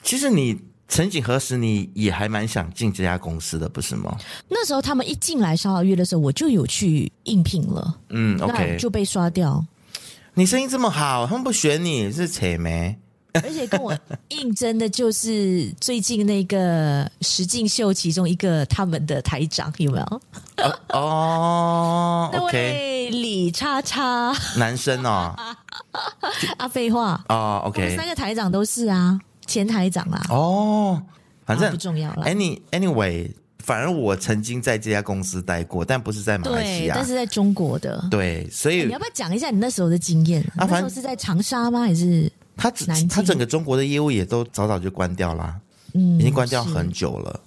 [0.03, 0.55] 其实你
[0.87, 4.17] 曾几何时你也还蛮想进这家公司的，不是吗？
[4.47, 7.95] 那时候他们一进来烧烤月的时候，我就有去应聘了。
[8.09, 9.63] 嗯，OK，就被刷掉。
[10.33, 12.97] 你声音这么好，他们不选你是扯没？
[13.33, 13.95] 而且跟我
[14.29, 20.21] 应征的就是最近那个实境秀其中一个他们的台长，有没有？
[20.89, 25.35] 哦， 那位李叉叉，男生哦。
[26.57, 30.23] 啊，废话哦，OK，三个台长都是啊，前台长啦。
[30.29, 31.01] 哦，
[31.45, 32.25] 反正不重要了。
[32.25, 33.31] Any anyway。
[33.63, 38.07] 反而我曾经在这家公司待过，但不是在马来西亚，但是在中国的。
[38.09, 40.41] 对，所以、欸、你要不要讲一下你那时候的经验？
[40.55, 41.81] 啊，那时候是在长沙吗？
[41.81, 42.71] 还是他
[43.09, 45.59] 他整个中国的业务也都早早就关掉啦，
[45.93, 47.37] 嗯，已经关掉很久了。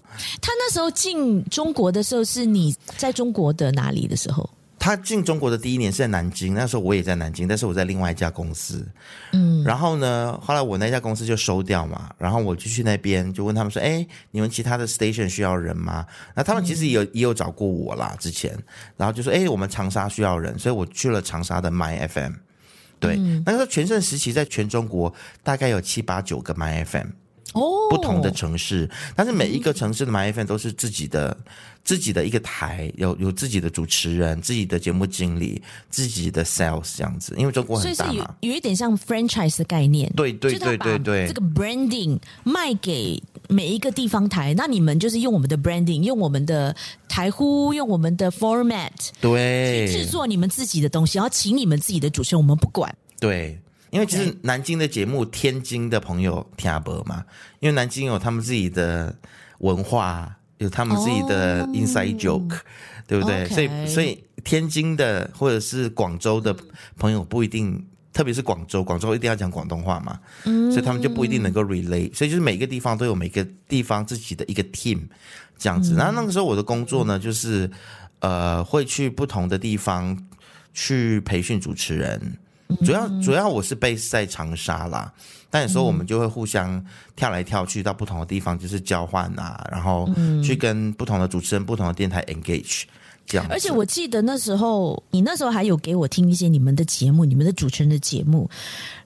[0.43, 4.47] 他那时候进中国的时候，是你在中国的哪里的时候？
[4.81, 8.85] 他进中国的第一年是在南京，那时候我也在南京，但是我在另外一家公司。
[9.33, 18.59] 嗯，然后呢，后来我那家公司就收掉嘛，然后我就去那边就问他们说：“哎，你们其他的 station 需要人吗？”那他们其实也有、嗯、也有找过我啦，之前，
[18.97, 22.33] 然后就说：“哎，我们长沙需要人，所以我去了长沙的 My FM。”
[22.99, 27.09] 对，嗯、那个时候全盛时期在全中国大概有七八九个 My FM。
[27.53, 31.37] 哦，不同的城市，但是每一个城市的 My FM 都是自己的、
[31.83, 37.35] 自己的一个台，有有自己的主持人、自己的节目经理、自己的 sales 这样子。
[37.37, 40.13] 因为中国很大嘛，所以是有，有一点像 franchise 的概念。
[40.17, 46.75] 对对对对对，这个 branding 卖给每一个地方台，那你们就是用我们的 branding，用我们的
[47.09, 48.91] 台呼，用我们的 format，
[49.21, 52.95] 对，去制作你们自己的东西，然后请你们自己的主持人，我们不管。
[53.19, 53.61] 对。
[53.91, 57.25] 因为其实南京的节目，天津的朋友听不嘛，
[57.59, 59.13] 因为南京有他们自己的
[59.59, 62.61] 文化，有他们自己的 inside joke，、哦、
[63.07, 66.55] 对不对所以所以天津的或者是广州的
[66.97, 72.15] 朋友不一定，特别是广州，广州一定要讲广东话嘛，嗯、所以他们就不一定能够 relate。
[72.15, 75.01] 所以就是每个地方都有每个地方自己的一个 team
[75.59, 75.95] 这样子。
[75.95, 77.71] 嗯、然后那个时候我的工作呢，就是
[78.21, 80.17] 呃会去不同的地方
[80.75, 82.39] 去培训主持人。
[82.85, 85.13] 主要主要我是 base 在长沙啦，
[85.51, 86.83] 但有时候我们就会互相
[87.15, 90.09] 跳来跳去到不同的地方，就是交换啊，然后
[90.43, 92.85] 去跟不同的主持人、不同的电台 engage。
[93.49, 98.51] 而且我记得那时候，你那时候还有给我听一些你们的节目，你们的主持人的节目，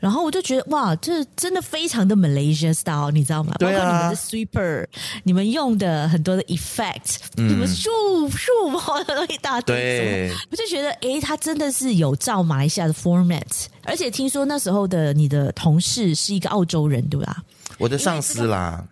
[0.01, 3.55] 然后我就觉得哇，这真的非常的 Malaysia style，你知道吗？
[3.59, 3.79] 对啊。
[3.79, 4.87] 包括你们的 sweeper，
[5.25, 7.87] 你们用的很多的 effect，、嗯、你们咻
[8.31, 8.49] 咻
[9.31, 17.43] 一大堆，对，我就觉得哎，他真的是有照马来西亚的 format，而且听说那时候的你的同事是一个澳洲人，对吧？
[17.79, 18.85] 我的上司啦。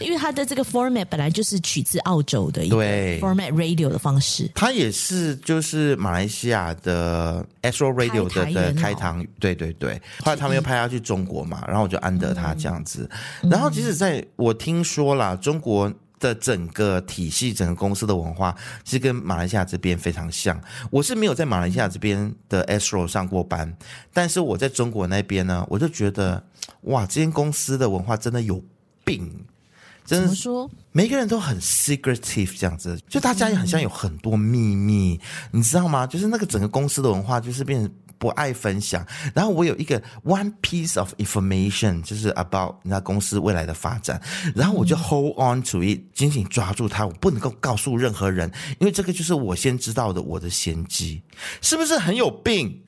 [0.00, 2.76] 因为他的这个 format 本来就是取自澳洲的一个
[3.20, 10.00] format radio 的方式，他也是就是马来西亚的 Astro Radio 的的开堂，对对对。
[10.24, 13.08] 后来他们又派他去中国嘛，然后我就安得他这样子。
[13.42, 15.92] 嗯、然后即使在我听说啦，中国
[16.24, 20.58] 的整个体系、整个公司的文化，其实跟马来西亚这边非常像。
[20.90, 23.76] 我是没有在马来西亚这边的 Astro 上过班，
[24.10, 26.42] 但是我在中国那边呢，我就觉得
[26.84, 28.62] 哇，这间公司的文化真的有
[29.04, 29.44] 病。
[30.06, 35.18] 真的说，每个人都很 secretive 这样子，就大家也很像有很多秘密，
[35.50, 36.06] 你知道吗？
[36.06, 37.90] 就是那个整个公司的文化，就是变成
[38.24, 39.06] 不爱分享。
[39.34, 44.18] 然后我有一个 one piece of information，就是 about 那公司未来的发展，
[44.54, 51.20] 然后我就 hold on to it，紧紧抓住它，我不能够告诉任何人，因为这个就是我先知道的，我的先机，
[51.60, 52.82] 是不是很有病？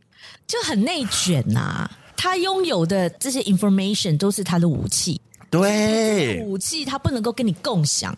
[0.46, 5.20] 就很内卷呐、啊，他拥有的这些 information 都是他的武器。
[5.50, 8.16] 对，武器他不能够跟你共享，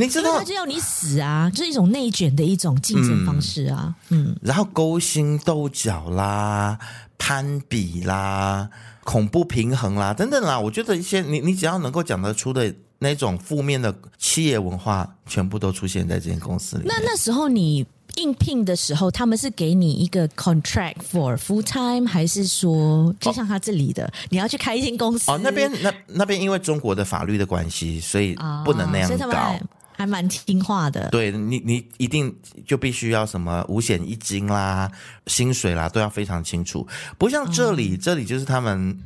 [0.00, 3.94] 你知道，他就要你死啊，就是一种内卷的一种竞争方式啊。
[4.08, 6.78] 嗯，嗯，然后勾心斗角啦、
[7.18, 8.68] 攀比啦、
[9.04, 16.84] 恐怖平衡啦等等啦，我觉得一些你你只要能够讲得出的那种负面的企业文化，全部都出现在这间公司里。
[16.86, 17.86] 那那时候你。
[18.16, 25.30] 应聘的时候，他们是给你一个 contract for full time，还是说就像他这里的，哦、你要去开一间公司？
[25.30, 28.34] 哦，那边那那边因为中国的法律的关系，所以
[28.64, 29.52] 不能那样搞。
[29.52, 29.60] 哦
[30.00, 32.34] 还蛮听话的，对你，你一定
[32.66, 34.90] 就必须要什么五险一金啦、
[35.26, 36.88] 薪水啦，都要非常清楚。
[37.18, 38.98] 不像这里，嗯、这里就是他们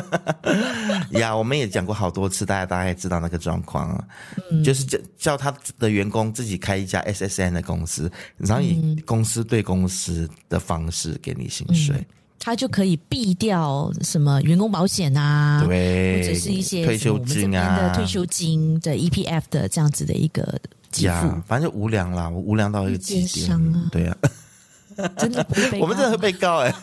[1.12, 4.02] 呀，我们也讲过好多次，大家大概知道那个状况，
[4.50, 11.96] 嗯、就是叫叫他的员工自己开一家 SSN 的公司，然后以公司对公司的方式给你薪水。
[11.96, 12.06] 嗯
[12.44, 20.42] 他就可以避掉什么员工保险啊，对，或者是一些退休金啊，的退休金的 EPF 的这样子的一个
[20.92, 23.88] 给付，反正就无良啦，我无良到一个极点，啊。
[23.90, 24.16] 对啊，
[25.16, 26.74] 真的不会 我们真的会被告哎，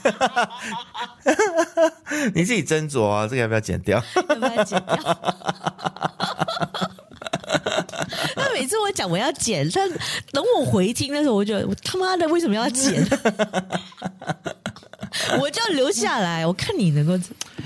[2.33, 4.03] 你自己斟酌啊，这个要不要剪掉？
[4.29, 4.97] 要不要剪掉？
[8.35, 9.87] 他每次我讲我要剪，但
[10.31, 13.05] 等我回听的时候，我就我他妈的为什么要剪？
[15.71, 17.17] 留下来，我看你能够。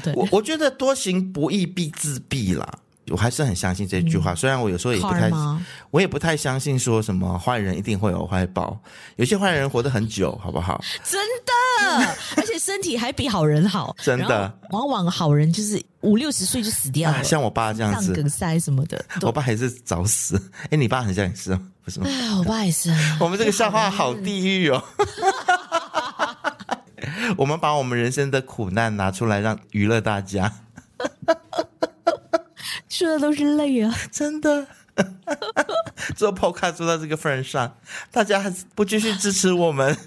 [0.04, 2.68] 对，我我觉得多行不义必自毙啦，
[3.10, 4.34] 我还是很相信这句话。
[4.34, 5.32] 嗯、虽然我有时候也不太，
[5.92, 8.78] 我也不太相信说什么坏人一定会有坏报。
[9.16, 10.82] 有些坏人活得很久，好不好？
[11.04, 13.96] 真的， 而且身体还比好人好。
[14.02, 19.04] 真的，往往好人就是五六十岁就死掉了，啊、像我爸这样子，梗塞什么的。
[19.22, 20.40] 我爸还是早死。
[20.70, 22.08] 哎，你爸很像也是，不是吗？
[22.10, 22.92] 哎，我爸也是。
[23.20, 24.84] 我们这个笑话好地狱哦。
[27.38, 30.52] 我们把我们人生的苦难拿出来让娱乐大家，
[32.90, 33.94] 说的都是泪啊！
[34.12, 34.68] 真的，
[36.16, 37.76] 做 Podcast 做到这个份上，
[38.12, 39.98] 大家还是不继续支持我们？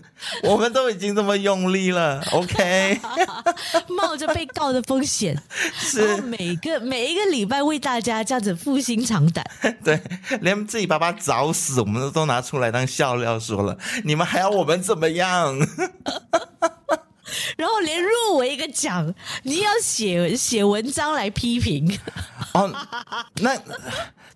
[0.42, 2.98] 我们都已经这么用力了，OK？
[3.88, 5.40] 冒着被告的风险，
[5.74, 9.44] 是每个每一个礼拜为大家这样子负心长胆，
[9.84, 10.00] 对，
[10.40, 15.56] 连自己爸爸早死，我们都都拿出来当笑料说了，你们还要我们怎么样？
[17.56, 21.98] 然后连入围一个奖，你要写写文章来批评
[22.54, 22.72] 哦。
[23.36, 23.56] 那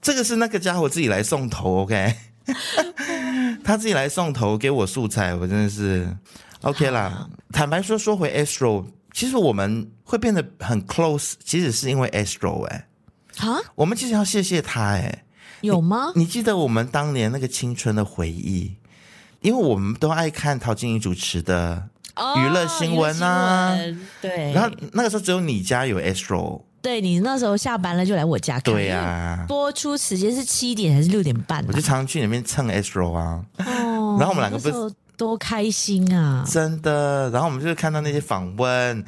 [0.01, 2.15] 这个是那个家伙自己来送头，OK？
[3.63, 6.09] 他自己来送头给我素材，我真的是
[6.63, 7.03] OK 啦。
[7.03, 12.89] 啊、坦白说，说回 Astro，其实我们会变得很 close，其实是因为 Astro 哎。
[13.39, 13.61] 啊？
[13.77, 15.25] 我们其实要谢谢他哎。
[15.61, 16.25] 有吗你？
[16.25, 18.75] 你记得我们当年那个青春的回忆？
[19.41, 21.89] 因为我们都爱看陶晶莹主持的。
[22.37, 23.77] 娱乐新闻啊，
[24.21, 24.53] 对。
[24.53, 28.63] 然后那个时候只有你家有 Astro，对，你那时候下班了就来我家看。
[28.63, 31.65] 对呀，播出时间是七点还是六点半？
[31.69, 33.45] 我就常常去里面蹭 Astro 啊。
[33.59, 34.17] 哦。
[34.19, 36.45] 然后我们两个不是多开心啊！
[36.47, 37.31] 真的。
[37.31, 39.05] 然后我们就看到那些访问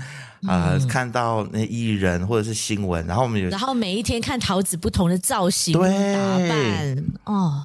[0.46, 7.64] 啊，看到那艺人或者是新闻，然后我们有，然后每一天看桃子不同的造型打扮哦。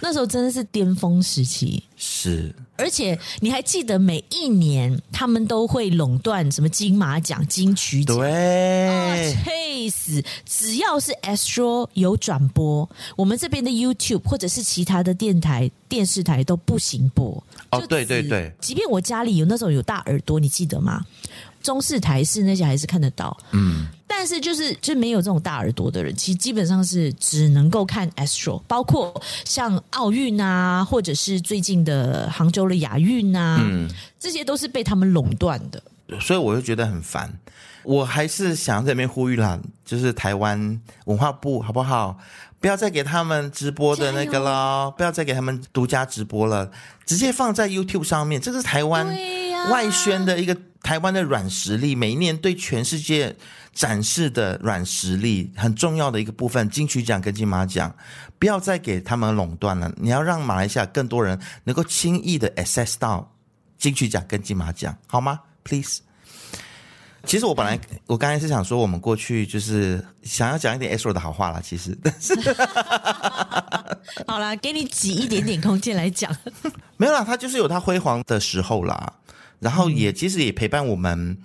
[0.00, 2.54] 那时候真的是巅峰时期，是。
[2.78, 8.18] 而且你还记得每一年他们都会垄断什么金马奖、金曲奖？
[8.18, 10.22] 对，气死！
[10.44, 17.42] 只要是 Astro 有转播，我们这边的 YouTube 或者是其他的电台、电视台都不行播。
[17.70, 18.52] 哦，对对对。
[18.60, 21.02] 即便我家里有那种有大耳朵，你记得吗？
[21.66, 23.36] 中式、台式那些还是看得到。
[23.50, 23.88] 嗯。
[24.08, 35.82] 但是就是就没有这种大耳朵的人，其实基本上是只能够看 Astro，包括像奥运啊，或者是最近的杭州的亚运啊，嗯，这些都是被他们垄断的。
[36.20, 37.30] 所以我就觉得很烦。
[37.82, 42.16] 我还是想在这边呼吁啦，就是台湾文化部好不好？
[42.58, 46.70] 不要再给他们直播的那个了，不要再给他们独家直播了，
[47.04, 48.40] 直接放在 YouTube 上面。
[48.40, 49.06] 这是台湾
[49.70, 53.36] 外宣的一个台湾的软实力，每一年对全世界。
[53.76, 57.94] 展示的软实力很重要的一个部分，金曲奖跟金马奖，
[58.38, 59.92] 不要再给他们垄断了。
[59.98, 63.30] 你要让马来西亚更多人能够轻易的 access 到
[63.76, 66.00] 金曲奖跟金马奖，好吗？Please。
[67.24, 71.60] 其实我本来我刚才是想说，我们过去就是想要讲一点 Astro 的好话啦。
[71.62, 72.34] 其实，但 是
[74.26, 76.34] 好啦，给你挤一点点空间来讲。
[76.96, 79.12] 没有啦，他就是有他辉煌的时候啦，
[79.60, 81.36] 然后也、嗯、其实也陪伴我们。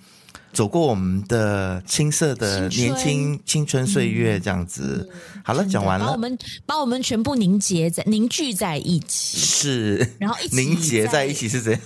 [0.52, 5.08] 走过我们的青涩的年轻青春岁月，这样子。
[5.42, 6.04] 好了，讲完了。
[6.04, 11.80] 把我们把我们全部凝结在凝聚在一起，是，然后一起凝结在一起是怎样，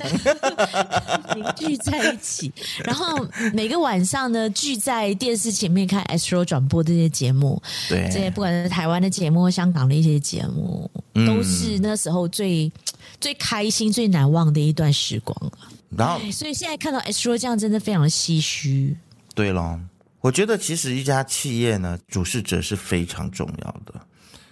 [1.37, 2.53] 凝聚在一起。
[2.83, 3.25] 然后
[3.55, 12.73] 每个晚上呢，聚在电视前面看 Astro 转播这些节目，对，这些不管是台湾的节目、香港的一些节目，都是那时候最
[13.21, 15.53] 最开心、最难忘的一段时光了。
[15.97, 18.97] 然后，所以现在看到 Astro 这样，真的非常的唏嘘。
[19.35, 19.81] 对咯，
[20.21, 23.95] 我觉得其实一家企业呢，主事者是非常重要的。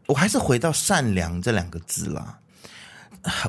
[0.07, 2.39] 我还是回到善良这两个字啦。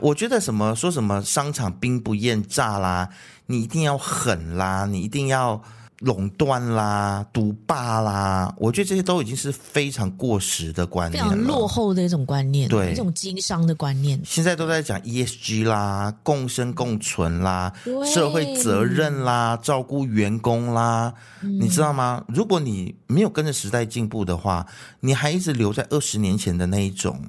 [0.02, 3.10] 我觉得什么说什么商场兵不厌诈啦，
[3.46, 5.64] 你一定要狠啦，你一定要。
[6.00, 14.20] 垄断啦，独霸啦，我觉得这些都已经是非常过时的观念了，非常落后的一种观念，对，一种经商的观念。
[14.26, 17.72] 现在都在讲 ESG 啦，共生共存啦，
[18.14, 22.24] 社会责任啦，照顾员工啦，嗯，你知道吗？
[22.28, 24.68] 如果你没有跟着时代进步的话，
[25.00, 27.22] 你还一直留在二十年前的那一种。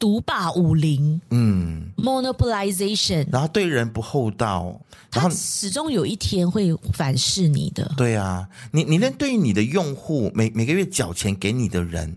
[0.00, 4.80] 独霸武林，嗯，monopolization，然后对人不厚道，
[5.12, 7.92] 然后他始终有一天会反噬你的。
[7.98, 12.16] 对啊，你你连对于你的用户每每个月缴钱给你的人，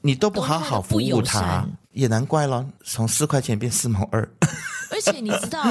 [0.00, 4.26] 你都不好好服务他，也难怪了，从四块钱变四毛二。
[4.94, 5.64] 而且你知道，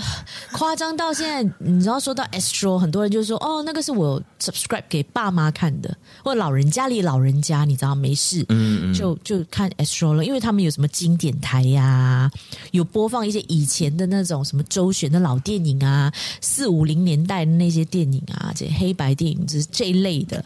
[0.52, 12.30] 夸张到现在，你知道说到 Astro，很多人就说哦，那个是我 subscribe 给爸妈看的，或老人家里老人家，你知道没事，嗯，嗯，就就看 Astro 了，因为他们有什么经典台呀、啊，
[12.72, 16.10] 有播放一些以前的那种什么周旋的老电影啊，
[16.40, 20.42] 四五零年代的那些电影啊，这黑白电影，就是这一类的，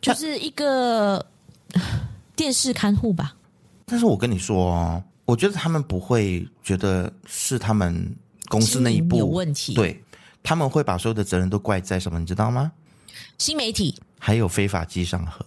[0.00, 1.24] 就是一个
[2.34, 3.34] 电视看护吧。
[3.84, 5.02] 但是我跟你说哦。
[5.28, 8.16] 我觉得他们不会觉得是他们
[8.48, 10.02] 公司那一部有问题，对，
[10.42, 12.18] 他们会把所有的责任都怪在什么？
[12.18, 12.72] 你知道吗？
[13.36, 15.44] 新媒体还有非法机上盒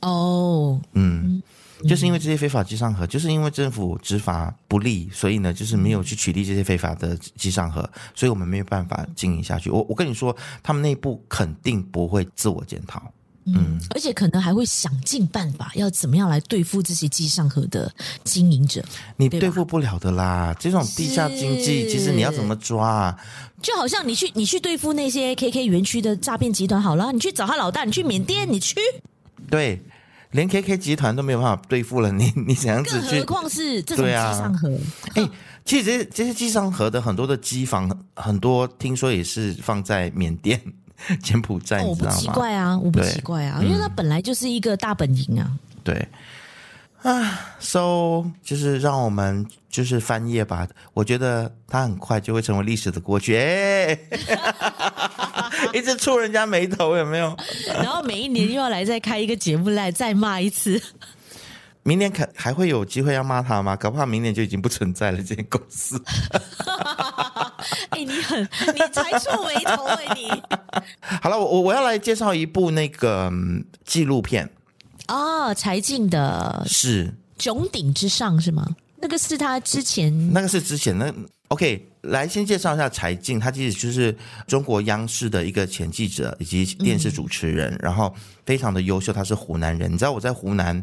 [0.00, 1.40] 哦，嗯，
[1.88, 9.70] 就是因为这些非法机上盒，就是因为政府执法不力，所以呢，就是没有去取缔这些非法的机上盒，所以我们没有办法经营下去。
[9.70, 13.00] 我我跟你说，他们内部肯定不会自我检讨。
[13.44, 17.92] 嗯，而且可能还会想尽办法，要怎么样来对付这些机上盒的
[18.24, 18.84] 经营者？
[19.16, 23.18] 你对付不了的啦，这种地下经济，其实你要怎么抓啊？
[23.60, 28.76] 就好像你去你去对付那些 KK 园区的诈骗集团好了，你去找他老大，你去缅甸，你去。
[29.50, 29.82] 对，
[30.30, 33.10] 连 KK 集团都没有办法对付了， 你你怎样子去？
[33.10, 34.68] 更何况是这种机上盒？
[35.14, 35.30] 哎、啊，
[35.64, 40.60] 其实这些这些机上盒的很多的机房，很多听说也是放在缅甸。
[41.22, 45.50] 柬埔寨，我不奇怪啊，我不奇怪啊，因为它本来就是一个大本营啊。
[45.84, 46.08] 对
[47.02, 50.68] 啊，so 就是让我们就是翻页吧。
[50.94, 53.36] 我觉得它很快就会成为历史的过去。
[53.36, 53.98] 哎，
[55.74, 57.36] 一直触人家眉头，有没有？
[57.66, 60.80] 然后每一年又要来再开一个节目来再骂一次。
[61.82, 63.74] 明年可还会有机会要骂他吗？
[63.74, 66.00] 搞不好明年就已经不存在了这间公司。
[67.92, 68.42] 哎、欸，你很，
[68.74, 70.42] 你才触眉头哎、欸，你。
[71.22, 73.30] 好了，我我要来介绍一部那个
[73.84, 74.48] 纪录片
[75.08, 78.66] 哦，柴静的是《穹顶之上》是吗？
[78.96, 81.12] 那个是他之前，那个是之前那
[81.48, 81.88] OK。
[82.02, 89.12] 来，先介绍一下柴静，他其实就是中国央视的一个前记者以及电视主持人，嗯、然后非常的优秀。
[89.12, 90.82] 他是湖南人，你知道我在湖南。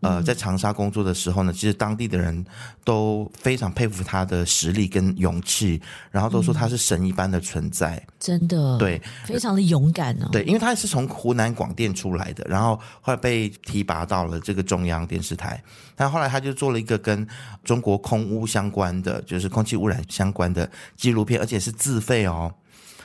[0.00, 2.44] 呃，在长沙工作的时候呢，其实当地的人
[2.84, 10.28] 都非常佩服他的实力跟勇气，然后都说他是神一般的存在，嗯、真的，对，非常的勇敢哦。
[10.30, 15.60] 对，因为他是从湖南广电出来的，然后后来被提拔到了这个中央电视台，
[15.96, 17.26] 但后来他就做了一个跟
[17.64, 22.52] 中国空污相关的，就是空气污染相关的纪录片，而且是自费哦。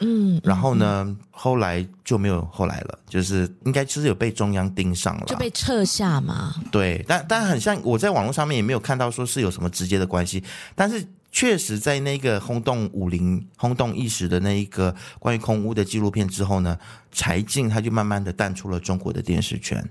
[0.04, 6.56] 嗯，然后呢，嗯、后来就没有后来了，就是应该就是有被中央盯上了，就被撤下嘛。
[6.72, 10.44] 对，但但很像我在网络上面也没有看到说是有什么直接的关系，
[10.74, 16.76] 但是确实在那个轰动武林、轰动一时的那一个关于空屋的纪录片之后呢，
[17.12, 19.88] 柴静他就慢慢的淡出了中国的电视圈。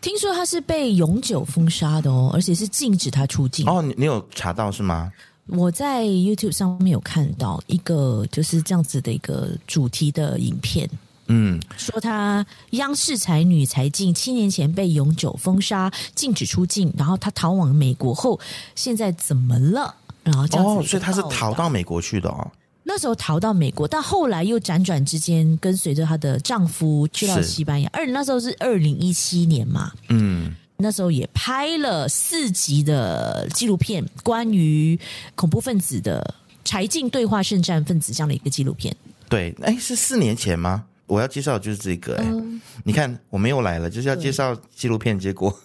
[0.00, 3.68] 听说他是被永久封杀的哦，而且是禁止他出境。
[3.68, 5.12] 哦，你你有查到是吗？
[5.52, 10.88] 我在 YouTube 上面有看到一个就是这样子的一个主题的影片，
[11.26, 18.38] 嗯，说她央视才女才静七年前被永久封杀，禁止出境，然后她逃往美国后，
[18.74, 19.94] 现在怎么了？
[20.22, 22.50] 然后这样子哦，所以她是逃到美国去的哦。
[22.82, 27.88] 那时候逃到美国，但后来又辗转之间跟随着她的丈夫去到西班牙。
[27.92, 30.54] 二那时候是二零一七年嘛，嗯。
[30.80, 34.98] 那时候也拍了四集的纪录片，关于
[35.34, 38.94] 恐怖分子的柴静对话圣战分子这样的一个纪录片。
[39.28, 40.84] 对，哎，是四年前吗？
[41.06, 42.16] 我要介绍的就是这个。
[42.16, 45.56] 哎、嗯，你看我们又来了，就是要介绍纪录片，结果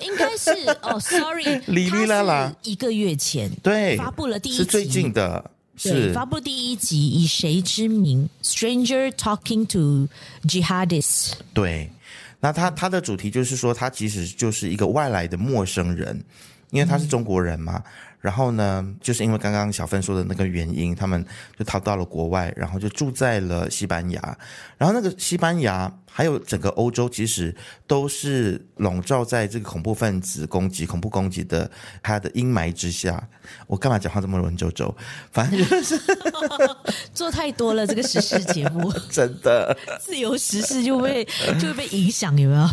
[0.00, 0.50] 应该是
[0.82, 10.08] 哦，sorry， 哩哩啦啦，一个月前对发布了第一集，是最近的，是发布第一集，以谁之名？Stranger talking to
[10.46, 11.32] jihadists。
[11.52, 11.90] 对。
[12.40, 16.18] 那他他的主题就是说，他其实就是一个外来的陌生人，
[16.70, 17.82] 因为他是中国人嘛。
[18.20, 21.24] 然后呢，就是因为刚刚小芬说的那个原因，他们
[21.58, 24.38] 就逃到了国外，然后就住在了西班牙。
[24.76, 27.54] 然后那个西班牙还有整个欧洲，其实
[27.86, 31.70] 都是笼罩在这个恐怖分子攻击、恐怖攻击的
[32.02, 33.28] 它的阴霾之下。
[33.66, 34.94] 我干嘛讲话这么文绉绉？
[35.32, 35.98] 反正就是
[37.14, 41.24] 做太多了，这个时事节目 真的自由时事就被
[41.58, 42.68] 就会被影响，有没有？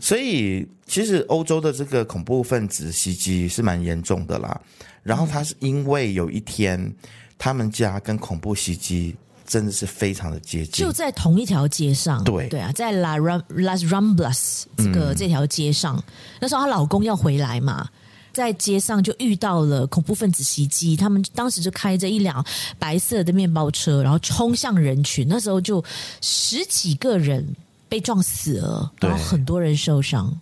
[0.00, 4.60] 所以，其实欧洲的这个恐怖分子袭击是蛮严重的啦。
[5.02, 6.94] 然后，他是因为有一天，
[7.36, 12.22] 他们家跟恐怖袭击真的是非常的接近，就在同一条街上。
[12.22, 16.02] 对对啊，在 La Las Ramblas 这个、嗯、这条街上，
[16.40, 17.88] 那时候她老公要回来嘛，
[18.32, 20.96] 在街上就遇到了恐怖分子袭击。
[20.96, 22.44] 他们当时就开着一辆
[22.78, 25.26] 白色的面包车，然后冲向人群。
[25.28, 25.82] 那时候就
[26.20, 27.44] 十几个人。
[27.88, 30.38] 被撞死了，然后很多人受伤，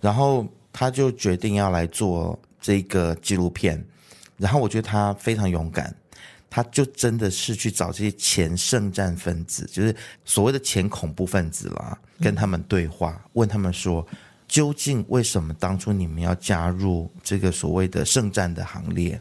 [0.00, 3.82] 然后他就决定要来做这个纪录片。
[4.36, 5.94] 然后我觉得他非常勇敢，
[6.50, 9.96] 他就真的是去找这些前圣战分子，就是
[10.26, 14.06] 所谓的前恐怖分子啦，跟他们对话，问他们说，
[14.46, 19.18] 究竟为什么当初你们要加入这个所谓的圣战的行列？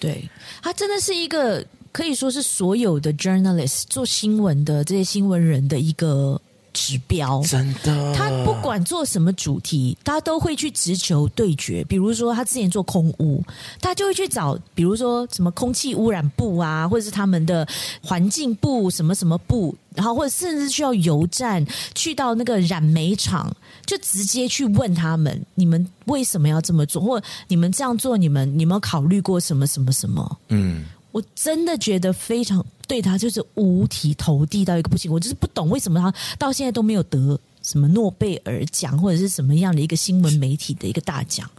[0.00, 0.28] 对，
[0.60, 6.42] 他真的是一个可以说是所有的 journalist 做新闻的这些新闻人的一个。
[6.72, 11.84] 指标真的，他不管做什么主题，他都会去直球对决。
[11.84, 13.42] 比如说，他之前做空屋，
[13.80, 17.66] 他就会去找，比如说什么空气污染部啊，或者是他们的
[18.02, 21.64] 环境部什么什么部，然后或者甚至需要油站
[21.94, 23.54] 去到那个染煤厂，
[23.84, 27.02] 就直接去问他们：你们为什么要这么做？
[27.02, 30.38] 或你们这样做，你们你们有考虑过什么什么什么？
[30.48, 30.84] 嗯。
[31.12, 41.50] 我真的觉得非常对他就是五体投地到一个不行，我就是不懂为什么他到现在都没有得什么诺贝尔奖或者是什么样的一个新闻媒体的一个大奖，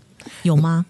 [0.44, 0.86] 有吗？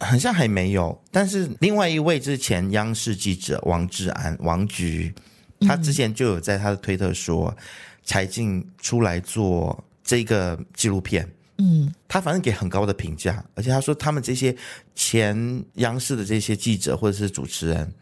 [0.00, 1.00] 好像还没有。
[1.10, 5.14] 但是另外一位之前央视记者王志安王菊，
[5.60, 7.56] 他之前就有在他的推特说，
[8.04, 11.26] 柴静出来做这个纪录片。
[11.58, 14.54] 嗯，他反正给很高的评价，而且他说他们这些
[14.94, 17.92] 前央视的这些记者或者是主持人，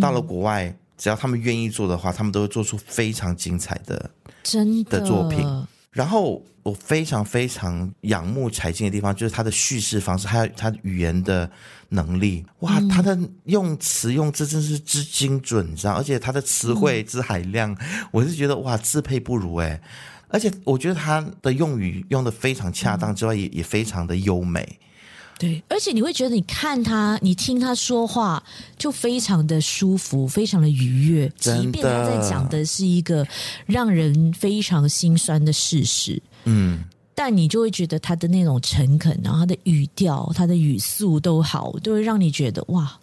[0.00, 4.10] 到了国外，只要他们愿意做的话，他们都会做出非常精彩的
[4.42, 5.46] 真的的作品。
[5.90, 11.50] 然后我非常非常仰慕柴静的地方，就是他的叙事方式，还有他语言的
[11.88, 12.44] 能力。
[12.60, 15.94] 哇，他的用词用字真是之精准，你知道？
[15.94, 17.76] 而且他的词汇之海量，
[18.12, 19.80] 我是觉得哇，自佩不如哎。
[20.30, 24.78] 而且我觉得他的用语用的非常恰当之外，也也非常的优美。
[25.38, 28.42] 对，而且你会觉得你看他，你听他说话
[28.76, 31.32] 就非常的舒服，非常的愉悦。
[31.38, 33.26] 即便他在讲的是一个
[33.64, 42.99] 让人非常心酸的事实，嗯，但你就会觉得他的那种诚恳，然后他的语调、他的语速都好，都会让你觉得哇。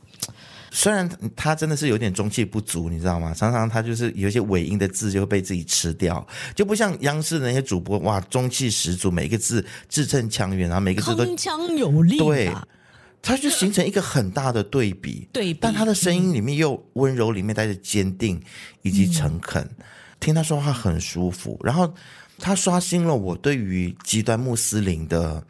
[0.69, 3.33] 虽然他真的是有点中气不足，你知道吗？
[3.33, 12.17] 常常他就是有一些尾音的字就会被自己吃掉，就不像央视的那些主播，哇，中气十足，每个字字正腔圆，然后每个字都铿锵有力。
[12.17, 12.53] 对，
[13.21, 15.27] 他就形成一个很大的对比。
[15.31, 18.39] 对比，但他的声音里面又温柔，里面带着坚定
[18.81, 19.85] 以及诚恳，嗯、
[20.19, 21.57] 听他说话很舒服。
[21.63, 21.91] 然后
[22.37, 25.41] 他刷新了我对于极端穆斯林的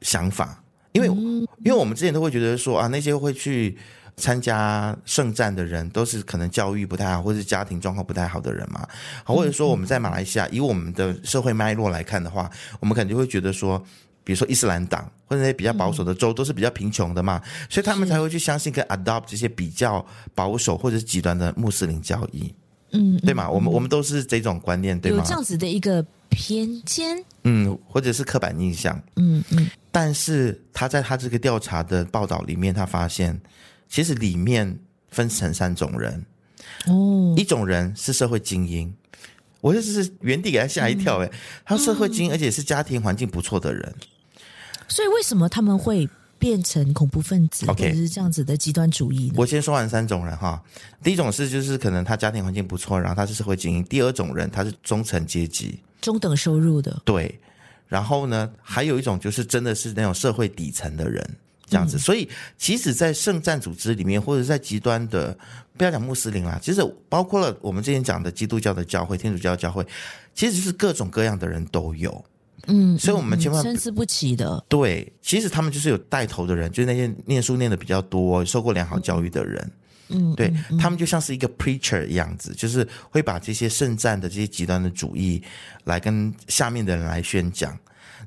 [0.00, 3.76] 想法，因为、嗯、因为我们之前都会觉得说啊，那些会去。
[4.18, 8.86] 参加圣战的人都是可能教育不太好，或者是家庭状况不太好的人嘛。
[9.24, 12.50] 好，或者说我们在马来西亚，以我们的社会脉络来看的话，
[12.80, 13.78] 我们肯定会觉得说，
[14.24, 17.40] 比如说伊斯兰党或者那些比较保守的州都是比较贫穷的嘛，
[17.70, 20.04] 所以他们才会去相信跟 adopt 这些比较
[20.34, 22.54] 保守或者是极端的穆斯林教义。
[22.92, 23.48] 嗯，对嘛？
[23.48, 25.18] 我们我们都是这种观念，对吗？
[25.18, 29.70] 有这样子的一个偏见，嗯，或者是刻板印象，嗯嗯。
[29.92, 33.40] 但是他在他这个调查的报道里面，他发现。
[33.88, 34.78] 其实里面
[35.10, 36.24] 分成三种人，
[36.86, 38.94] 哦，一种人是社会精英，
[39.60, 41.32] 我就是原地给他吓一跳，诶，
[41.64, 43.94] 他社会精英，而且是家庭环境不错的人，
[44.88, 46.08] 所以为什么他们会
[46.38, 49.34] 变成恐怖分子，或者是这样子的极端主义呢？
[49.36, 50.62] 我先说完三种人哈，
[51.02, 57.40] 第一种是就是可能他家庭环境不错，然后他是社会精英；第二种人他是中层阶级，中等收入的，对，
[57.88, 61.28] 然后呢，还有一种就是真的是那种社会底层的人。
[61.68, 65.36] 这样子，所以其实，在圣战组织里面，或者在极端的，
[65.76, 69.86] 不要讲穆斯林啦，其实包括了我们之前讲的基督教的教会、天主教教会，
[70.34, 72.24] 其实就是各种各样的人都有。
[72.66, 74.62] 嗯，所以我们千万参差不齐的。
[74.68, 79.70] 对，其实他们就是有带头的人，就是那些念书念的比较多、受过良好教育的人。
[80.08, 85.42] 嗯，对，他们就像是一个 preacher 一样子，就是会把这些圣战的这些极端的主义
[85.84, 87.78] 来跟下面的人来宣讲。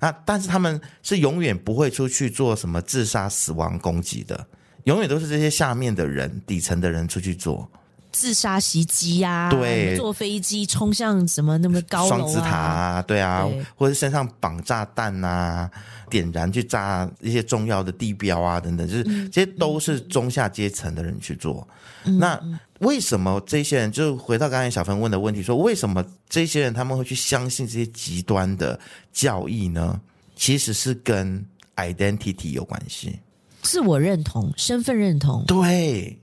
[0.01, 4.47] 那但是他们是永远不会出去做什么自杀、死亡攻击的，
[4.85, 7.69] 永远都是这些下面的人、底层的人出去做。
[8.11, 13.65] 自杀袭击呀，对，坐飞机冲向什么那么高楼啊，双子塔啊，对啊，对。
[13.73, 15.71] 或者身上绑炸弹啊，
[16.09, 21.65] 点燃去炸一些重要的地标啊，等等，就是这些都是中下阶层的人去做。
[21.69, 22.39] 嗯、那
[22.79, 28.79] 为什么这些人就回到刚才小芬问的问题，说为什么这些人他们会去相信这些极端的
[29.13, 29.99] 教义呢？
[30.35, 31.45] 其实是跟
[31.75, 33.19] identity 有关系，
[33.61, 35.43] 自我认同、身份认同。
[35.45, 36.19] 对，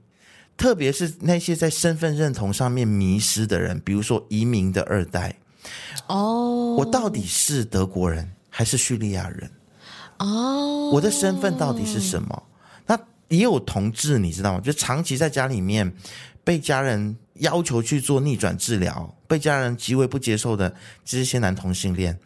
[0.56, 5.32] 特别是那些在身份认同上面迷失的人，比如说移民的二代。
[6.08, 9.48] 哦，我到底是德国人还是叙利亚人？
[10.18, 12.42] 哦，我的身份到底是什么？
[13.28, 14.60] 也有同志，你知道吗？
[14.60, 15.94] 就长期在家里面
[16.42, 20.74] 被家人要求去做逆转治疗，被家人极为不接受的
[21.04, 22.18] 这些男同性恋。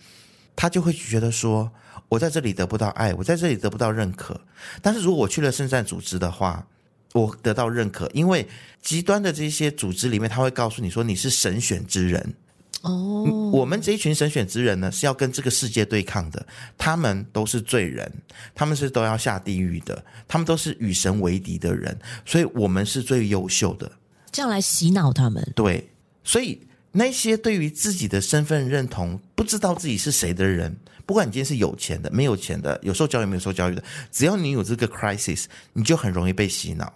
[0.55, 1.71] 他就会觉得说，
[2.09, 4.41] 我在这里得不到爱，我在这里得不到认可。
[4.81, 6.67] 但是如果我去了圣战组织的话，
[7.15, 8.47] 我得到认可，因为
[8.81, 12.35] 极端的这些组织里面，他会告诉你说你是神选之人。
[12.83, 13.23] 哦，
[13.53, 16.47] 我们这一群神选之人呢，是要跟这个世界对抗的。
[16.77, 18.13] 他们都是罪人，
[18.55, 23.91] 他们是都要下地狱的，他们都是与神为敌的人，所以我们是最优秀的。
[24.31, 25.53] 这样来洗脑他们。
[25.57, 25.89] 对，
[26.23, 26.61] 所以。
[26.95, 30.77] 那些对于自己的身份认同不知道自己是谁的人，
[31.07, 36.93] 不管你今天是有钱的、没有钱的、有受教育没有受教育的，只要你有这个 crisis，你就很容易被洗脑。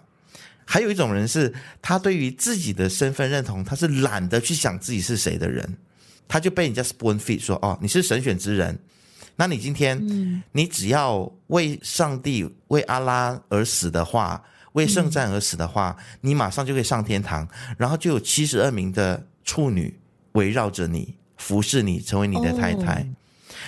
[0.67, 5.77] 还有一种人是，他对于自己的身份认同，他是懒得去想自己是谁的人，
[6.27, 8.77] 他就被人家 spoon feed 说：“哦，你是神选之人，
[9.37, 14.43] 那你今天，嗯，你只要为上帝、为阿拉而死的话，
[14.73, 17.47] 为圣战而死的话，你马上就可以上天堂，
[17.77, 19.97] 然后就有七十二名的。”处女
[20.33, 22.95] 围绕着你，服侍你，成为你的太太。
[22.95, 23.07] 哦、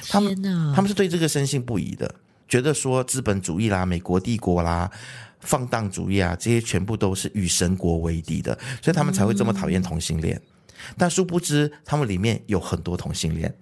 [0.09, 0.43] 他们
[0.75, 2.15] 他们是对这个深信不疑的，
[2.49, 4.91] 觉得说资本主义啦、美国帝国啦、
[5.39, 10.35] 放荡主义啊，这些全部都是与神国为敌的，所以他们才会这么讨厌同性恋。
[10.35, 13.53] 嗯、但殊不知，他们里面有很多同性恋，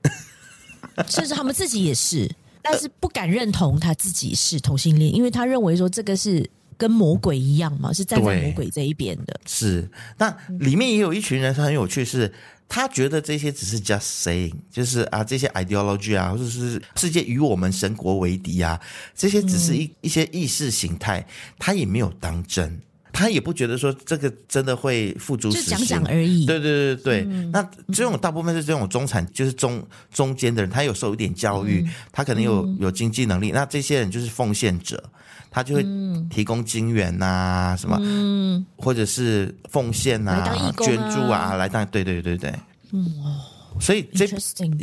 [1.07, 2.29] 甚至他们自己也是，
[2.61, 6.49] 但是不敢认同他自己是同性恋，因为他认为说这个是。
[6.79, 9.39] 跟魔鬼一样嘛，是站在魔鬼这一边的。
[9.47, 12.33] 是，那里面也有一群人，他很有趣是，是
[12.69, 18.79] 他觉得这些只是 just saying，就是啊，这些 ideology 啊，或者是世界与我们神国为敌啊，
[19.15, 21.25] 这些只是一一些意识形态，
[21.57, 22.81] 他也没有当真，
[23.17, 26.45] 他也不觉得说这个真的会付诸实行，就讲讲而已。
[26.45, 35.03] 对对对对，嗯、那这种大部分是这种中产，就是中中间的人，他有受一点教育，嗯、他可能有有经济能力，那这些人就是奉献者。
[35.49, 35.83] 他就会
[36.29, 40.75] 提供金元呐、什么，嗯、或者是奉献呐、啊、啊。
[40.83, 42.53] 捐助啊，来当对对对对，
[42.91, 43.05] 嗯。
[43.23, 43.41] 哦，
[43.79, 44.25] 所以这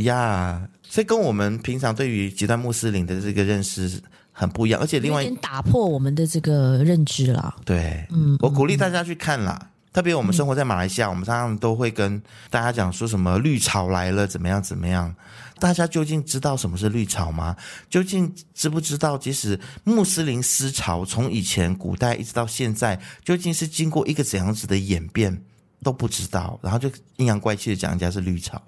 [0.02, 4.00] 呀，yeah, 所以跟我们平常对于极端穆斯林的这个认识
[4.36, 7.54] 很不一样，而且另外一点打破我们的这个认知啦。
[7.64, 9.70] 对，嗯，我鼓励大家去看啦。
[9.92, 12.20] 特别我们生活在马来西亚，嗯、我们常常都会跟
[12.50, 15.14] 大家讲说什么绿潮来了，怎么样怎么样？
[15.60, 17.54] 大家究竟知道什么是绿潮吗？
[17.88, 25.40] 究竟知不知道，即使穆斯林思潮从以前古代一直到现在，究竟是经过一个怎样子的演变
[25.80, 28.60] 都不知道，然后就阴阳怪气的讲人家是绿潮。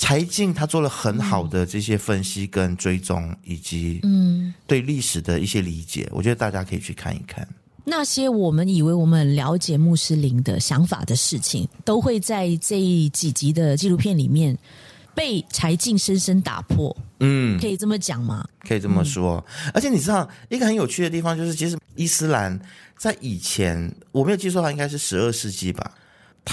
[0.00, 7.46] 柴静他做了很好的这些分析跟追踪，以及嗯对历史的一些理解，我觉得大家可以去看一看。
[7.84, 12.80] 那些我们以为我们了解穆斯林的想法的事情，都会在这
[13.12, 14.56] 几集的纪录片里面
[15.14, 16.96] 被柴静深深打破。
[17.18, 18.48] 嗯，可以这么讲吗？
[18.66, 19.44] 可以这么说。
[19.66, 22.58] 嗯、而且你知道一个很有趣的地方，就是其实伊斯兰
[22.96, 25.92] 在以前，我没有记错的话，应该是十二世纪吧，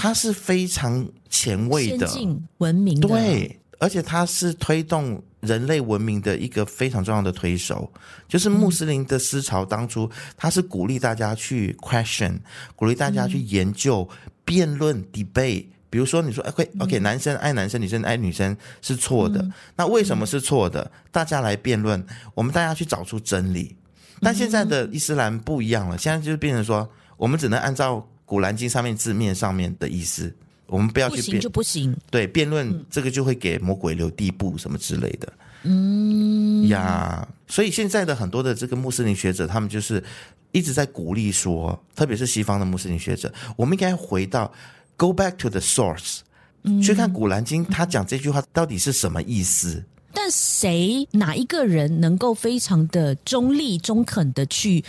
[0.00, 3.08] 它是非常前卫的、先进文明的。
[3.08, 5.20] 对，而且它是推动。
[5.40, 7.88] 人类文明的一个非常重要的推手，
[8.26, 9.64] 就是穆斯林的思潮。
[9.64, 12.40] 当初他是鼓励大家去 question，
[12.74, 14.08] 鼓励大家去研究、
[14.44, 15.66] 辩论、debate。
[15.88, 20.90] 比如说，你说 okay, okay, 男生爱男生，女生爱女生是错的，那为什么是错的？
[21.12, 23.76] 大家来辩论，我们大家去找出真理。
[24.20, 30.30] 但现在的伊斯兰不一样了，现在就是变成说，我们只能按照古兰经上面字面上面的意思。
[30.66, 31.96] 我们不要去辩，就不行。
[32.10, 35.32] 对，辩论这个就会给魔鬼留地步什么之类的。
[35.62, 40.04] 嗯呀，所以现在的很多的这个穆斯林学者，他们就是
[40.52, 44.52] 一直在鼓励说，特别是西方的穆斯林学者，我们应该回到
[44.98, 46.18] go back to the source，
[46.64, 49.82] 嗯，去看古兰经，他讲这句话到底是什么意思？
[50.12, 54.84] 但谁哪一个人能够非常的中立、中肯的去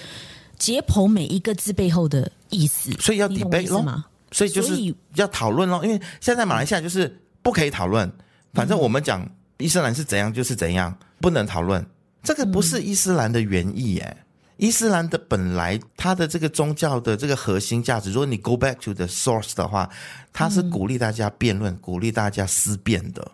[0.58, 2.92] 解剖每一个字背后的意思？
[2.94, 4.04] 所以要 debate 咯？
[4.32, 4.76] 所以就是
[5.16, 8.12] 要讨论咯，因为现在马来西亚就是不可以讨论，
[8.54, 9.28] 反正我们讲
[9.58, 11.84] 伊斯兰是怎样就是怎样，不能讨论。
[12.22, 14.18] 这个不是伊斯兰的原意耶。
[14.20, 14.26] 嗯、
[14.58, 19.90] 伊斯兰的本来它的这个宗教的这个核心价值，如果你 go back to the source 的话，
[20.32, 23.32] 它是鼓励大家辩论，嗯、鼓励大家思辨的。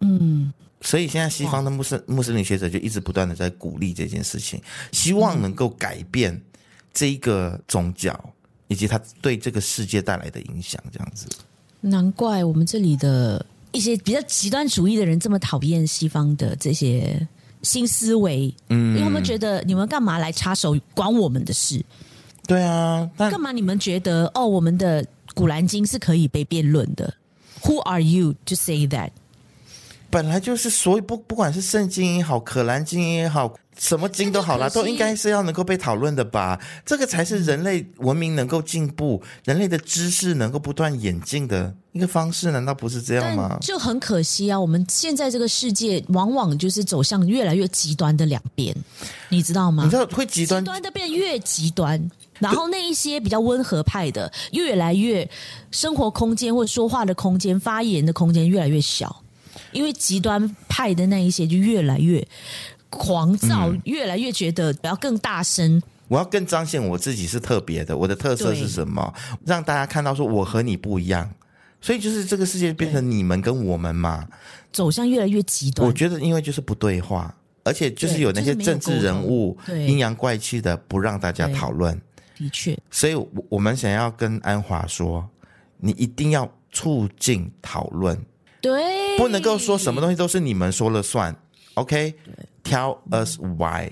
[0.00, 4.60] 嗯，所以现在西方的穆斯穆斯林学者就一直不断的在鼓励这件事情，
[4.90, 6.42] 希望能够改变
[6.92, 8.18] 这一个宗教
[8.72, 10.82] 以及它对这个世界带来的影响。
[10.90, 11.26] 这样子，
[11.80, 17.28] 难怪我们这里的一些比较极端主义的人这么讨厌西方的这些。
[17.62, 21.80] 新思维，嗯，因为他们觉得你们干嘛来插手管我们的事？
[22.44, 27.14] 对啊，干嘛你们觉得哦，我们的古兰经是可以被辩论的
[27.62, 29.10] ？Who are you to say that？
[30.10, 33.54] 本来就是，所以不不管是圣经也好，可兰经也好。
[33.78, 36.60] 什么经都好啦，都应该是要能够被讨论的吧？
[36.84, 43.58] 这个才是人类文明能够进步、人类的知识能够不断演进的一个方式，难道不是这样吗？
[43.60, 44.60] 就很可惜啊！
[44.60, 48.76] 我们现在这个世界往往就是走向越来越极端的两边，
[49.30, 49.84] 你知道吗？
[49.84, 55.28] 你知道会极端，极端的变越极端，然后那一些比较温和派的越来越
[55.70, 59.22] 生活空间或者说话的空间、发言的空间越来越小，
[59.72, 62.26] 因为极端派的那一些就越来越。
[62.92, 69.12] 狂躁，越来越觉得我要更大声，我要更彰显我自己是特别的，我的特色是什么？
[69.46, 71.28] 让大家看到说我和你不一样，
[71.80, 74.28] 所以就是这个世界变成你们跟我们嘛，
[74.70, 75.88] 走向越来越极端。
[75.88, 77.34] 我觉得因为就是不对话，
[77.64, 81.98] 而且就是有那些政治人物阴阳怪气的，不让大家讨论。
[82.36, 83.14] 的确，所以
[83.48, 85.26] 我们想要跟安华说，
[85.78, 88.18] 你一定要促进讨论，
[88.60, 91.34] 对，不能够说什么东西都是你们说了算。
[91.74, 92.14] OK。
[92.64, 93.90] Tell us why，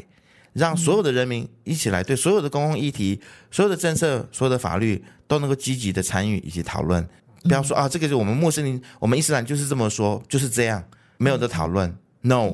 [0.52, 7.06] 让所有的人民一起来对所有的公共议题、所有的政策、所有的法律都能够积极的参与以及讨论。
[7.42, 10.84] 不要说啊，这个是我们穆斯林、我们伊斯兰就是这么说，就是这样，
[11.16, 11.92] 没有的讨论。
[12.20, 12.52] No，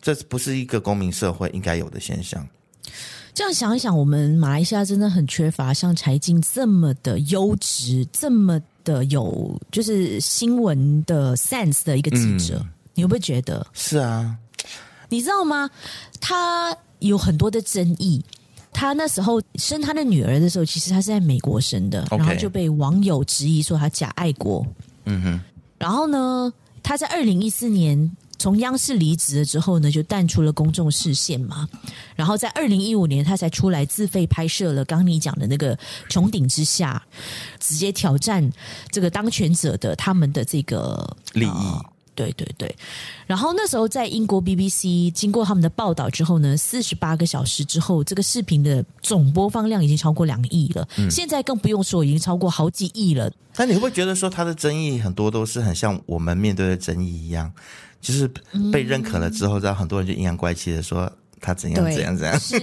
[0.00, 2.46] 这不是一个公民社会应该有的现象。
[3.34, 12.58] 这样想一想，我们马来西亚真的很缺乏像柴静这么的优质、这么的有就是新闻的 sense 的一个记者。
[12.58, 13.66] 嗯、你会不会觉得？
[13.72, 14.36] 是啊。
[15.08, 15.70] 你知道吗？
[16.20, 18.24] 他有很多的争议。
[18.70, 24.64] 他那时候生他的女儿的时候，其实他是在美国生的.然后就被网友质疑说他假爱国。
[25.04, 25.40] 嗯哼。
[25.78, 26.52] 然后呢，
[26.82, 31.68] 他在二零一四年从央视离职了之后呢，就淡出了公众视线嘛。
[32.14, 35.74] 然后在二零一五年，他才出来自费拍摄了刚刚你讲的那个
[36.08, 37.02] 《穹顶之下》，
[37.58, 38.48] 直接挑战
[38.92, 41.48] 这个当权者的他们的这个利益。
[41.48, 41.84] 呃
[42.18, 42.76] 对对对，
[43.28, 50.88] 然后那时候在英国 BBC 经过他们的报道之后呢，四十八个小时之后，这个视频的总播放量已经超过两亿了。
[50.96, 53.30] 嗯，现在更不用说，已经超过好几亿了。
[53.56, 57.52] 那你会不会觉得说他的争议很多都是很像我们面对的争议一样，
[58.00, 58.28] 就是
[58.72, 61.08] 被认可了之后，然后很多人就阴阳怪气的说。
[61.40, 62.38] 他怎样怎样怎样？
[62.38, 62.58] 是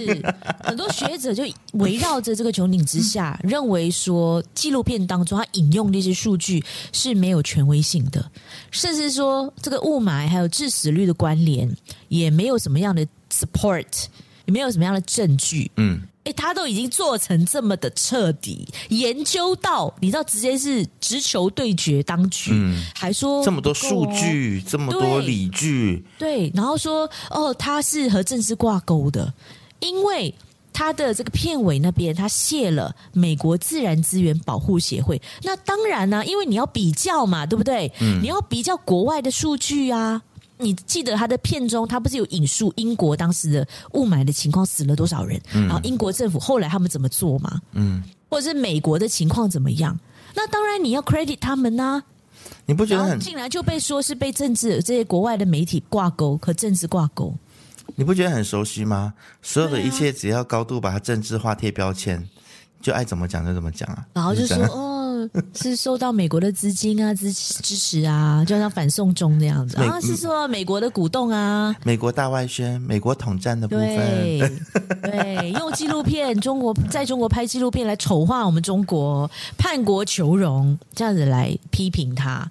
[0.62, 8.30] 很多学者就围绕着这个穹顶之下，认为说纪录片当中他引用那些数据是没有权威性的，
[8.70, 11.74] 甚至说这个雾霾还有致死率的关联
[12.08, 14.06] 也没有什么样的 support，
[14.44, 15.70] 也没有什么样的证据。
[15.76, 16.02] 嗯。
[16.26, 29.32] 哎，他都已经做成这么的彻底，研究到你知道，直接是直球对决当局，嗯、还说这么多数据，这么多理据，对，然后说哦，他是和政治挂钩的，
[29.78, 30.34] 因为
[30.72, 37.92] 他的这个片尾那边他谢了美国自然资源保护协会，那当然呢、啊，因为你要比较嘛，对不对？
[38.00, 40.22] 嗯、你要比较国外的数据啊。
[40.58, 45.40] 你记得他的片中，他不是有引述英国当时的雾霾的情况，死了多少人？
[45.52, 47.60] 嗯、然后英国政府后来他们怎么做吗？
[47.72, 49.98] 嗯，或者是美国的情况怎么样？
[50.34, 52.04] 那当然你要 credit 他们呐、啊。
[52.64, 53.18] 你不觉得很？
[53.18, 57.34] 竟然就被说是被政治这些国外的媒体挂钩和政治挂钩？
[57.94, 59.14] 你不觉得很熟悉吗？
[59.42, 62.28] 所有的一切只要高度把它政治化贴标签，
[62.80, 64.06] 就爱怎么讲就怎么讲啊。
[64.14, 65.05] 然后就说哦。
[65.54, 69.76] 是受到美国的资金啊支支持啊，就像反送中那样子。
[69.76, 74.52] 啊，是说美国的鼓动啊，美国大外宣，美国统战的部分，对，
[75.02, 82.50] 对，用纪录片，中国在中国拍纪录片来丑化我们中国，叛国求荣，这样子来批评他，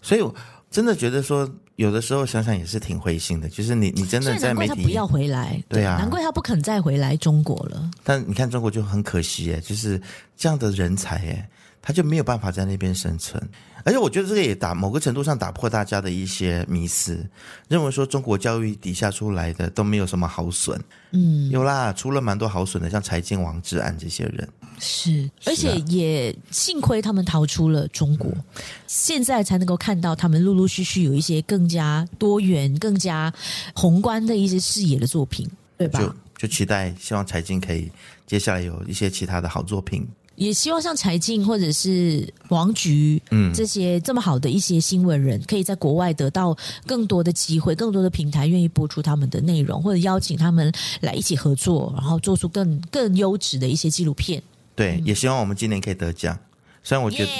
[0.00, 0.34] 所以我
[0.70, 7.90] 真的觉得说，有的时候想想也是挺灰心的，就是你你真的在媒体，他不要回来，对啊，难怪他不肯再回来中国了。
[8.02, 10.00] 但你看中国就很可惜哎，就是
[10.36, 11.48] 这样的人才哎。
[11.82, 13.42] 他就没有办法在那边生存。
[13.84, 17.28] 而且我觉得这个也打某个程度上打破大家的一些迷思，
[17.68, 20.80] 认为说中国教育底下出来的都没有什么好损。
[21.10, 24.48] 嗯，有啦，出了蛮多好损的，像财经、王志安这些人。
[24.78, 33.32] 是，而且也幸亏他们逃出了中国，嗯、现在才能够看到他们陆陆续续有一些更加多元、更加
[33.74, 35.98] 宏观的一些视野的作品，对吧？
[35.98, 37.90] 就就期待，希望财经可以
[38.28, 40.06] 接下来有一些其他的好作品。
[40.42, 54.42] 也希望像柴静或者是王菊，嗯，这些这么好的一些新闻人，可以在国外得到更多的机会，更多的平台愿意播出他们的内容，或者邀请他们来一起合作，然后做出更更优质的一些纪录片。
[54.74, 56.38] 对，也希望我们今年可以得奖。
[56.82, 57.30] 虽然我觉得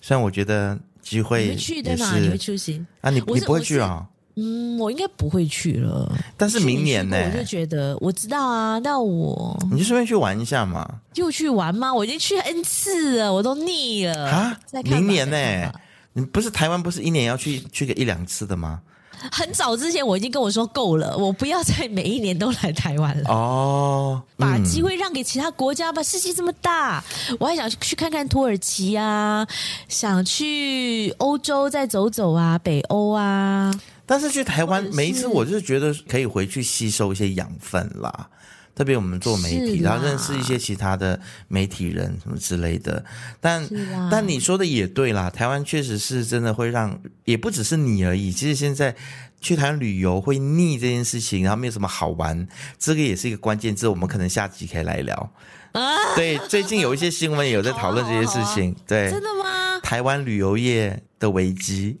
[0.00, 2.18] 虽然我觉得机会也是，你会去对吗？
[2.18, 3.10] 你会出席啊？
[3.10, 4.06] 你你不会去啊？
[4.36, 6.10] 嗯，我应该不会去了。
[6.36, 7.16] 但是明年呢？
[7.16, 10.88] 我就觉得我知道啊，那我你就顺便去玩一下嘛。
[11.14, 11.94] 又去玩吗？
[11.94, 14.60] 我已经去 N 次了，我都腻了啊！
[14.82, 15.72] 明年呢？
[16.12, 18.80] 你不是台湾不是一年要去去个一两次的吗？
[19.32, 23.30] 很早之前我已经跟我说够了，我不要再每一年都来台湾了。
[23.30, 27.02] 哦，把机会让给其他国家吧，世界这么大，
[27.38, 29.46] 我还想去看看土耳其啊，
[29.88, 33.72] 想去欧洲再走走啊，北欧啊。
[34.06, 38.28] 但是去台湾每一次，我就是觉得可以回去吸收一些养分啦。
[38.74, 43.04] 特别我们做媒体，然后认识一些其他的媒体人什么之类的。
[43.40, 43.64] 但
[44.10, 48.32] 但你说的也对啦，台湾确实是真的会让，也不只是你而已。
[48.32, 48.96] 其实现在
[49.40, 53.86] 去台湾旅游会腻这件事情，然后没有什么好玩，这个也是一个关键字。
[53.86, 55.32] 我们可能下集可以来聊。
[55.70, 58.74] 啊， 对，最近有一些新闻也有在讨论这些事情。
[58.88, 59.63] 对，真的吗？
[59.84, 61.96] 台湾旅游业的危机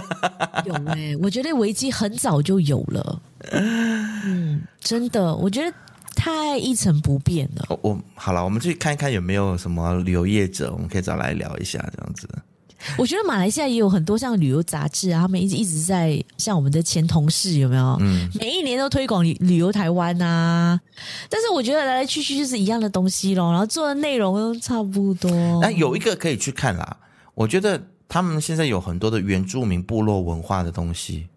[0.64, 3.22] 有哎、欸，我觉得危机很早就有了。
[3.52, 5.70] 嗯，真的，我觉得。
[6.16, 7.64] 太一成不变了。
[7.68, 12.28] 我，我好了，我们去看一看有没有什么旅游业者，我们可以找来聊一下这样子。
[12.98, 17.96] 我觉得马来西亚也有很多像旅游杂志啊，他们一直一直在像我们的前同事有没有？
[18.00, 20.78] 嗯，每一年都推广旅旅游台湾啊。
[21.30, 25.30] 但是我觉得来来去去就是一样的东西咯，然后做的内容都差不多。
[25.62, 26.96] 那有一个可以去看啦，
[27.34, 31.28] 我觉得他们现在有很多的原住民部落文化的东西。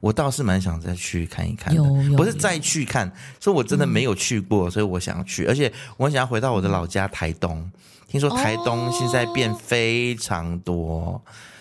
[0.00, 1.82] 我倒是蛮想再去看一看的，
[2.16, 7.70] 不是再去看，是我真的没有去过，嗯，所以我想去，而且我想要回到我的老家台东。
[8.08, 11.20] 听说台东现在变非常多，哦，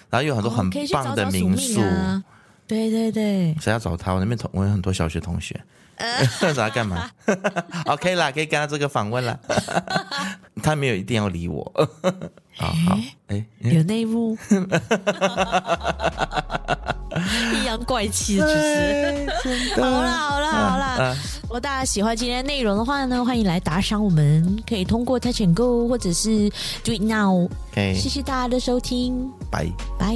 [0.10, 1.82] 然后有很多很棒的民宿。
[2.66, 4.14] 对对对，谁要找他？
[4.14, 5.60] 我那边同我有很多小学同学，
[5.98, 7.12] 呃、找他干嘛？
[7.88, 9.38] OK 啦，可以跟他这个访问了。
[10.64, 11.90] 他没有一定要理我。
[12.60, 12.74] 好。
[12.88, 14.38] 好，哎，有内幕。
[17.54, 18.46] 阴阳怪气的
[19.42, 21.04] 主持，好啦好啦好啦，啊。
[21.04, 26.50] 啊，如果大家喜欢今天的内容的话呢，欢迎来打赏我们，可以通过 Touch and Go 或者是
[26.84, 27.50] Do It Now。
[27.74, 29.66] 谢谢大家的收听，拜。
[29.98, 30.16] 拜。